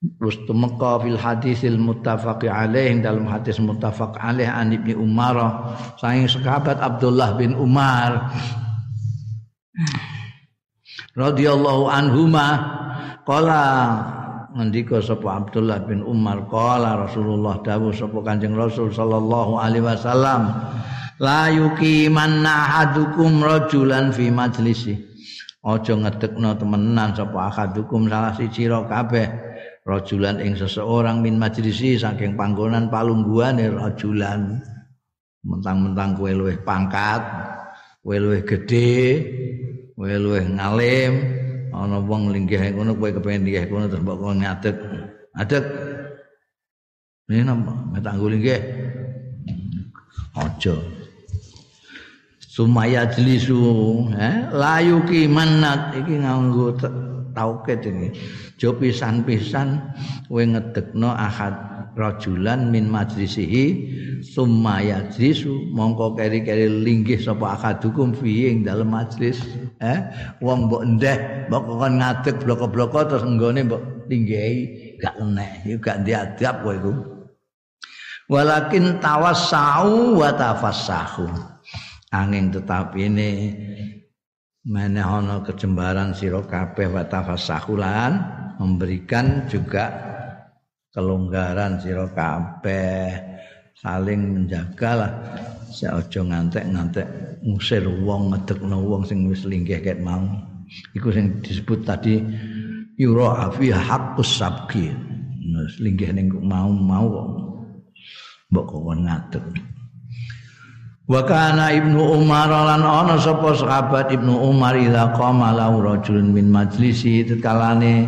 [0.00, 2.98] Terus tumeka fil hadisil muttafaq alaih.
[2.98, 5.38] Dalam hadis muttafaq alaih an Ibnu Umar.
[5.94, 8.34] Saking sahabat Abdullah bin Umar.
[11.14, 12.48] Radhiyallahu anhuma.
[13.22, 13.62] Qala
[14.56, 20.50] ngendika sapa Abdullah bin Umar qala Rasulullah dawuh sapa Kanjeng Rasul sallallahu alaihi wasallam
[21.22, 24.96] la yuqimanna ahadukum rajulan fi majlisi.
[25.60, 29.28] Aja ngedekno temenan sapa ahadukum salah siji kabeh
[29.84, 34.58] rajulan ing seseorang min majlisi saking panggonan palungguane rajulan.
[35.40, 37.24] Mentang-mentang kowe luwih pangkat
[38.04, 39.24] kowe luwih gedhe
[39.96, 41.39] kowe luwih ngalim
[41.70, 44.76] ana wong linggih ngono kowe kepengin linggih ngono terus mbok ngadeg.
[45.38, 45.64] Adeg
[47.30, 48.60] ini napa metanggu linggih
[50.34, 50.74] aja.
[52.50, 53.62] Sumaya jlisu
[54.18, 56.74] eh layuki manat iki nganggo
[57.32, 58.08] tauket iki
[58.58, 59.78] jo pisan-pisan
[60.26, 63.64] kowe ngedekno ahad rajulan min majlisihi
[64.24, 69.44] summa yajlisu mongko keri-keri linggih sapa akadukum fi ing dalem majlis
[69.84, 70.08] eh?
[70.40, 74.56] Wong mbok ndeh mbok kon ngadeg bloko-bloko terus nggone mbok linggihi
[74.96, 76.92] gak enek iku gak diadab kowe iku.
[78.30, 81.26] Walakin tawassau wa tafassahu.
[82.14, 83.30] Angin tetapi ini
[84.66, 88.22] mana ana kejembaran sira kabeh wa tafassahulan
[88.60, 89.88] memberikan juga
[91.00, 93.16] kelonggaran sira kabeh.
[93.80, 95.08] Saling menjagalah.
[95.72, 97.08] Seojo ngantek-ngantek
[97.40, 100.20] ngusir wong ngedekno wong sing wis linggih ket mau.
[100.92, 102.20] Iku sing disebut tadi
[103.00, 104.92] yura afi haqqus sabki
[105.80, 107.08] linggih ning mau mau
[108.50, 109.46] mbok kok ngadeg.
[111.10, 116.50] Wa kana Ibnu Umar lan ana sapa sahabat Ibnu Umar ila qama lahu rajulun min
[116.50, 118.06] majlisi tetkalane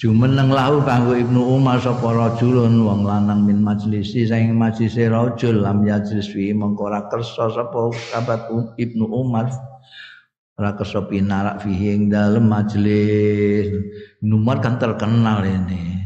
[0.00, 5.84] jumeneng lahu kanggo Ibnu Umar sapa rajulun wong lanang min majlisi saing majlise rajul lam
[5.84, 8.48] yajlis fi mengko ora kersa sapa sahabat
[8.80, 9.52] Ibnu Umar.
[10.56, 13.68] Ora kersa pinarak fihi ing dalem majlis.
[14.24, 16.00] Ibnu Umar kan terkenal ini.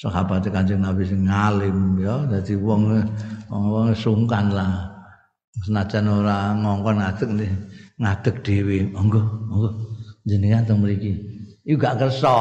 [0.00, 2.24] Sahabat Kanjeng Nabi sing ngalim ya.
[2.24, 2.96] Dadi wong
[3.52, 4.88] wong sungkan lah.
[5.68, 7.30] Senajan ora ngongkon ngadeg
[8.00, 8.88] ngadeg dhewe.
[8.88, 9.68] Monggo monggo.
[10.24, 11.12] Jenengan teng mriki.
[11.64, 12.32] Iku gak kersa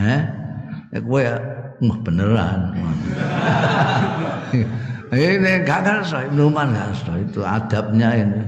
[0.00, 0.22] eh
[1.00, 1.24] kowe
[1.82, 2.60] mah beneran.
[5.12, 8.40] Ini gak kersa Ibnu Umar gak kersa itu adabnya ini.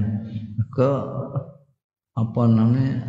[0.73, 0.97] Ke
[2.17, 3.05] apa namanya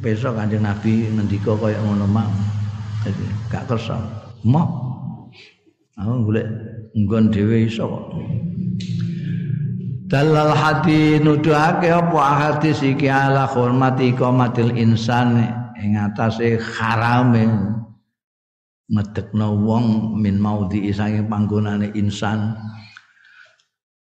[0.00, 2.24] besok kanjeng Nabi ngendika kaya ngono mak.
[3.52, 4.00] Gak kersa.
[4.48, 4.64] Mau
[6.00, 6.48] aku golek
[6.96, 8.04] nggon dhewe iso kok.
[10.08, 12.20] Dalal hati nuduhake apa?
[12.32, 17.46] Hadis iki ala hormati qomatil insan ing atase harame
[18.90, 22.58] medekno wong min maudhi saking panggonane insan.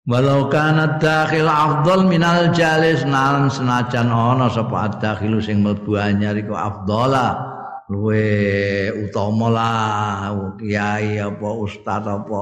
[0.09, 6.57] Walau kana dakhil afdal minal jalis nalan senajan ana sapa dakhilu sing mlebu anyar iku
[6.57, 7.47] afdala.
[7.89, 10.29] Luwe utama lah
[10.61, 12.41] kiai apa ustaz apa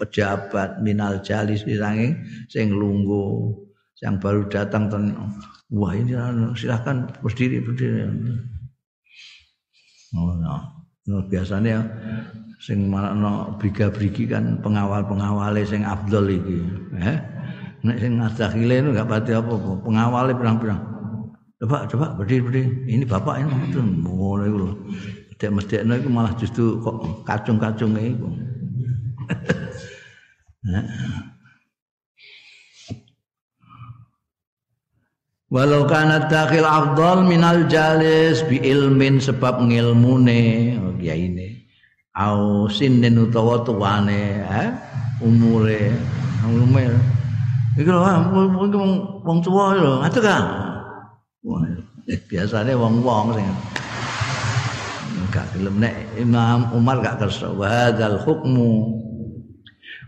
[0.00, 2.16] pejabat minal jalis sanging
[2.48, 3.52] sing lunggu
[4.00, 5.12] yang baru datang ten
[5.68, 6.16] wah ini
[6.56, 8.08] silahkan berdiri berdiri
[10.16, 10.56] oh no.
[11.06, 11.82] no biasanya
[12.60, 16.58] sing no briga-brigi kan pengawal-pengawale sing afdol iki.
[17.00, 17.18] Eh?
[17.80, 20.80] Nek sing ngadakhile itu gak pati apa-apa pengawale pirang-pirang.
[21.60, 22.68] Coba coba berdiri berdiri.
[22.96, 24.68] Ini bapak ini itu mulai itu
[25.40, 28.28] tidak mesti itu malah justru kok kacung-kacung itu
[35.50, 41.66] Walau kana dakhil afdal minal jalis bi ilmin sebab ngilmune oh ini
[42.14, 44.70] au sinin utawa tuane eh
[45.18, 45.90] umure.
[46.46, 46.94] Umure
[47.74, 47.98] iki lho
[49.26, 50.44] wong tuwa lho ngatek kan
[52.30, 53.46] biasanya wong-wong sing
[55.34, 57.50] gak gelem nek Imam Umar gak kersa.
[57.50, 59.02] Wadzal hukmu.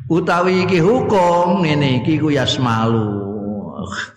[0.06, 3.31] Utawi iki hukum ngene iki ku yasmalu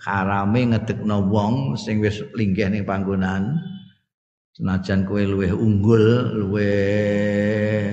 [0.02, 3.56] harame ngedekno wong sing wis linggih ning panggonan
[4.56, 6.02] senajan kowe luwih unggul
[6.44, 7.92] luwih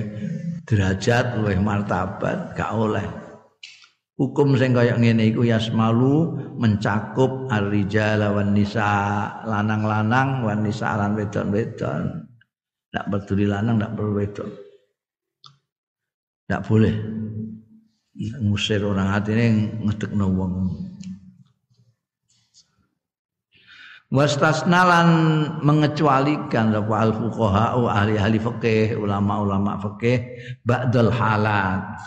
[0.63, 3.23] derajat luwih martabat gak oleh
[4.13, 12.29] Hukum sing kaya ngene iku yasmalu mencakup ar-rijal wan nisa, lanang-lanang wan nisa lan wedon-wedon.
[12.93, 14.53] Ndak peduli lanang, ndak perlu wedon.
[16.45, 16.93] Ndak boleh
[18.45, 19.45] ngusir orang hati ini
[19.81, 20.53] ngedekno wong.
[24.13, 25.09] Wastasnalan
[25.65, 31.97] mengecualikan sapa al fuqaha ahli ahli fikih ulama-ulama fikih ba'dal halat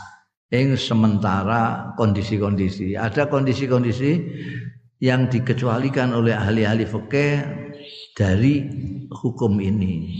[0.54, 2.94] ing sementara kondisi-kondisi.
[2.94, 4.22] Ada kondisi-kondisi
[5.02, 7.42] yang dikecualikan oleh ahli-ahli fikih
[8.14, 8.54] dari
[9.10, 10.14] hukum ini.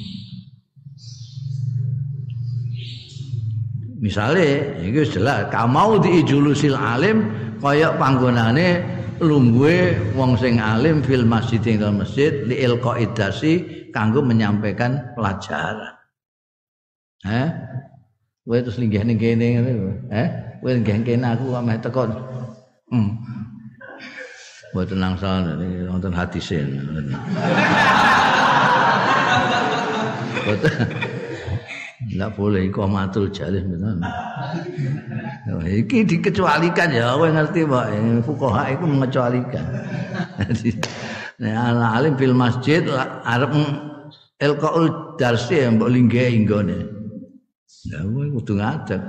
[4.02, 7.30] Misalnya, ini jelas, kamau diijulusil alim,
[7.62, 13.52] kaya panggonane lungguhe wong sing alim fil masjid ing masjid li ilqaidasi
[13.92, 15.96] kanggo menyampaikan pelajaran.
[17.24, 17.48] Eh?
[18.46, 19.72] Kowe terus linggih ning kene ngene
[20.14, 20.28] Eh?
[20.62, 22.02] Kowe linggih kene aku kok meh teko.
[22.92, 23.18] Hmm.
[24.70, 26.60] Mboten nangsal niki wonten hadise.
[30.44, 31.14] Mboten.
[31.96, 34.04] Enggak boleh iku matul jalis betul.
[35.48, 37.86] Oh, iki dikecualikan ya, kowe ngerti Pak.
[38.20, 39.64] Fuqaha itu mengecualikan.
[41.40, 42.84] Nah, alim fil masjid
[43.24, 43.52] arep
[44.44, 46.84] ilqaul darsi mbok linggih inggone.
[47.88, 49.00] Ya kowe kudu ngadeg.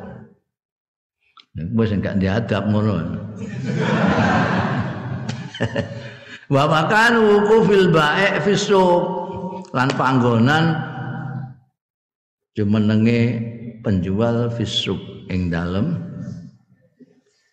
[1.59, 3.03] Ya kowe sing gak diadab ngono.
[6.47, 8.55] Wa makan wuqufil ba'i fi
[9.75, 10.95] lan panggonan
[12.57, 13.37] jumenenge
[13.85, 14.97] penjual fisuk
[15.29, 15.93] ing dalem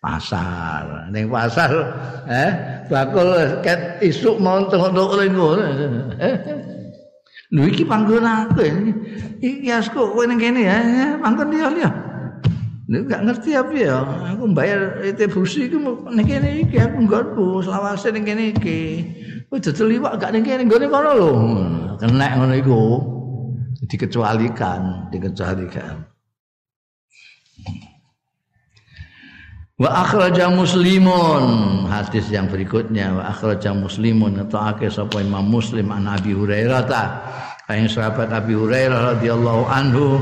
[0.01, 1.13] pasar.
[1.13, 1.69] Ning pasar
[2.25, 2.51] eh
[2.89, 5.65] bakul ket isuk mau tengok-tengok ngono.
[7.53, 8.65] Lho iki panggon aku.
[9.45, 10.77] Iki asku kowe ning kene ya,
[11.21, 11.89] panggon dia liya.
[12.89, 14.01] Lho gak ngerti apa ya.
[14.33, 15.77] Aku bayar retribusi iku
[16.09, 19.05] ning kene iki aku nggonku selawase ning kene iki.
[19.45, 21.31] Kowe dodol liwak gak ning kene nggone kono lho.
[22.01, 22.81] Kenek ngono iku.
[23.85, 25.95] Dikecualikan, dikecualikan.
[29.75, 31.43] Wa akhraja Muslimun
[31.91, 33.11] hadis yang berikutnya.
[33.11, 37.03] Wa akhraja Muslimun ngetokake sapa Imam Muslim an Abi Hurairah ta.
[37.67, 40.21] Kayak sahabat Abi Hurairah radhiyallahu anhu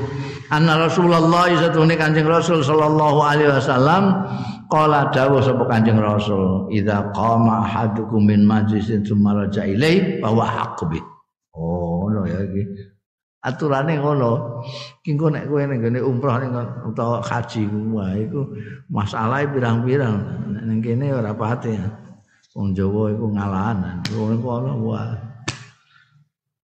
[0.54, 4.26] anna Rasulullah satune Kanjeng Rasul sallallahu alaihi wasallam
[4.72, 11.04] qala dawuh sapa Kanjeng Rasul idza qama ahadukum min majlisin tsumma raja ilai bahwa haqbi
[11.58, 12.93] oh no ya iki
[13.44, 14.64] aturane ngono.
[15.04, 16.52] Ki engko nek kowe ning gone umroh ning
[16.88, 18.42] utawa haji wah iku
[18.88, 20.16] masalahe pirang-pirang.
[20.64, 21.76] Ning kene ora pati.
[22.56, 24.00] Wong Jawa iku ngalahan.
[24.16, 25.12] Wong kono wah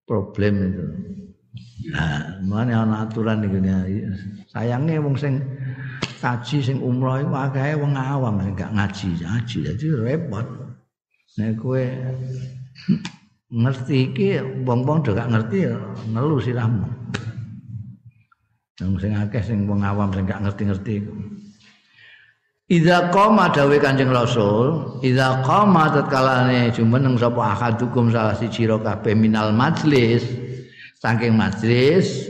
[0.08, 0.86] problem itu.
[1.90, 3.74] Nah, mana ana aturan ning gone
[4.52, 5.40] sayange wong sing
[6.20, 10.48] kaji sing umroh iku akeh wong awam gak ngaji, ngaji dadi repot.
[11.40, 11.84] Nek kowe
[13.50, 14.28] ngerti iki
[14.62, 15.76] wong-wong gak ngerti ya
[16.14, 16.86] ngelu sirahmu.
[18.78, 21.14] Yang sing akeh sing wong awam sing gak ngerti-ngerti iku.
[22.70, 29.18] Idza qama dawe Kanjeng Rasul, idza qama tatkalane jumeneng sapa ahadukum salah siji ro kabeh
[29.18, 30.22] minal majlis,
[31.02, 32.30] saking majlis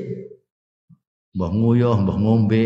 [1.36, 2.66] mbah nguyuh mbah ngombe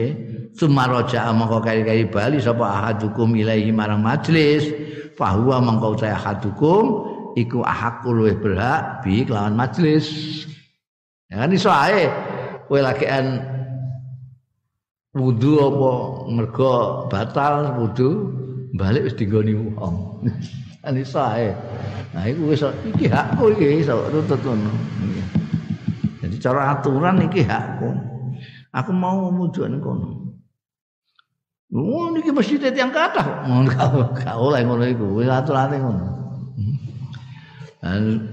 [0.53, 4.69] sumaraja mongko kari-kari bali sapa ahadukum ilaihi marang majlis,
[5.17, 10.07] fahuwa mongko saya ahadukum iku ahakku luwih berhak bi kelawan majelis.
[11.29, 12.09] Ya kan iso ae
[12.69, 13.41] kowe lagian
[15.17, 15.91] wudu apa
[16.29, 16.73] mergo
[17.09, 18.29] batal wudu
[18.77, 20.21] balik wis dinggoni wong.
[20.83, 21.55] Kan iso ae.
[22.11, 22.61] Nah iku wis
[22.93, 24.71] iki hakku iki iso tutut ngono.
[26.19, 27.89] Jadi cara aturan iki hakku.
[28.73, 30.33] Aku mau mujuk ning kono.
[31.73, 33.45] Oh niki masjid yang kathah.
[33.49, 35.07] Ngono gak oleh ngono iku.
[35.17, 36.22] Wis aturane ngono.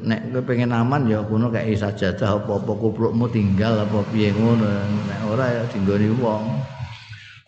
[0.07, 4.67] Nek kowe pengen aman ya kuno kayak sajadah apa-apa kuplukmu tinggal apa piye ngono.
[5.11, 6.45] Nek ora ya dinggoni wong.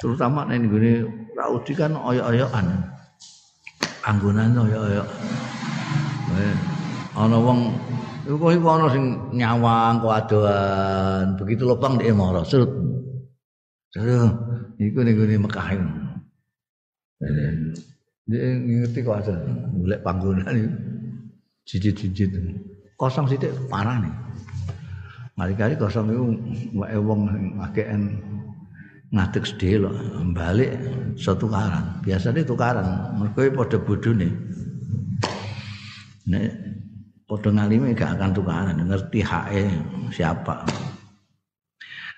[0.02, 0.92] Terutama nek nggone
[1.32, 2.66] Raudi kan oyok-oyokan
[4.02, 5.08] anggonan oyok-oyok
[7.12, 7.70] ana wong
[8.26, 9.04] iku iku ana sing
[9.36, 12.72] nyawang kuadoan begitu lubang dia marah serut
[13.92, 14.32] serut
[14.80, 15.66] iku ning gone Mekah
[18.26, 19.34] dia ngerti kok ada
[19.76, 20.91] golek panggonan itu
[21.66, 22.32] jijit-jijit
[22.98, 24.14] kosong sithik parah nih.
[25.32, 26.24] Kali-kali kosong itu
[26.78, 27.26] wae wong
[27.58, 28.22] akehen
[29.10, 29.44] ngadeg
[29.82, 29.92] loh
[30.32, 30.70] balik
[31.18, 32.86] satu karan biasanya tukaran
[33.18, 34.32] mereka pada bodoh nih
[36.30, 36.48] nek
[37.26, 39.66] pada ngalimi gak akan tukaran ngerti hae
[40.14, 40.62] siapa.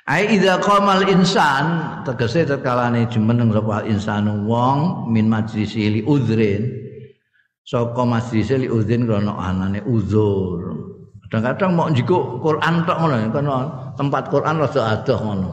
[0.05, 1.64] Ai idza qamal insan
[2.05, 6.84] tegese tetkalane jumeneng sapa insan wong min majlisi li udhrin
[7.65, 10.61] saka majlis li udzin krana anane uzur.
[11.25, 13.57] Kadang-kadang mau njikuk Quran tok ngono kono
[13.97, 15.51] tempat Quran rada adoh ngono.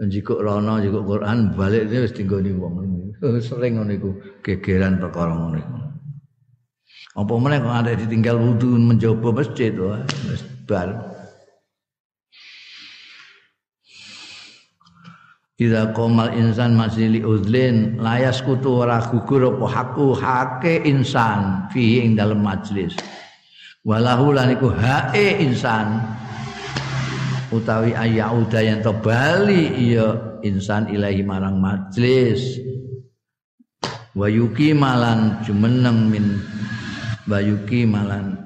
[0.00, 2.74] Njikuk rono njikuk Quran balik wis dinggoni wong.
[3.44, 4.10] Sering ngono iku
[4.42, 5.76] gegeran perkara ngono iku.
[7.16, 9.72] Apa meneh kok ada ditinggal wudu mencoba masjid
[10.26, 11.15] wis bar.
[15.56, 22.04] Ida komal insan masih li udlin layas kutu ora gugur apa haku hake insan fi
[22.04, 22.92] ing dalam majlis.
[23.80, 26.04] Walahu lan iku hae insan
[27.48, 32.60] utawi ayauda yang to bali iya insan ilahi marang majlis.
[34.12, 36.36] Wayuki malan jumeneng min
[37.32, 38.36] wayuki malan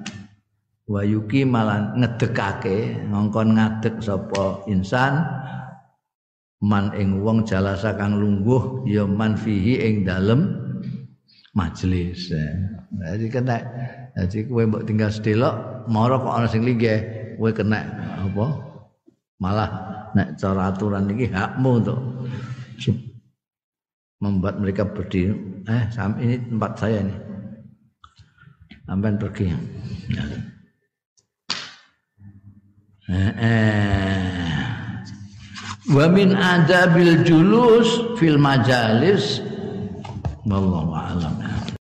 [0.86, 5.26] wayuki malan ngedekake ngongkon ngadek sapa insan
[6.60, 10.52] man ing wong jalasa kang lungguh ya man fihi ing dalem
[11.56, 12.28] majelis.
[12.92, 13.56] Jadi kena
[14.12, 17.00] jadi kowe mbok tinggal sedelok mara kok ana sing linggih
[17.40, 17.80] kowe kena
[18.20, 18.46] apa?
[19.40, 19.70] Malah
[20.12, 21.98] nek cara aturan iki hakmu untuk
[24.20, 25.32] membuat mereka berdiri.
[25.64, 25.84] Eh,
[26.20, 27.16] ini tempat saya ini.
[28.84, 29.48] Sampai pergi.
[33.10, 34.89] Eh, eh
[35.88, 37.88] wa min adabil julus
[38.20, 39.40] fil majalis.
[40.44, 41.59] Wallahu a'lam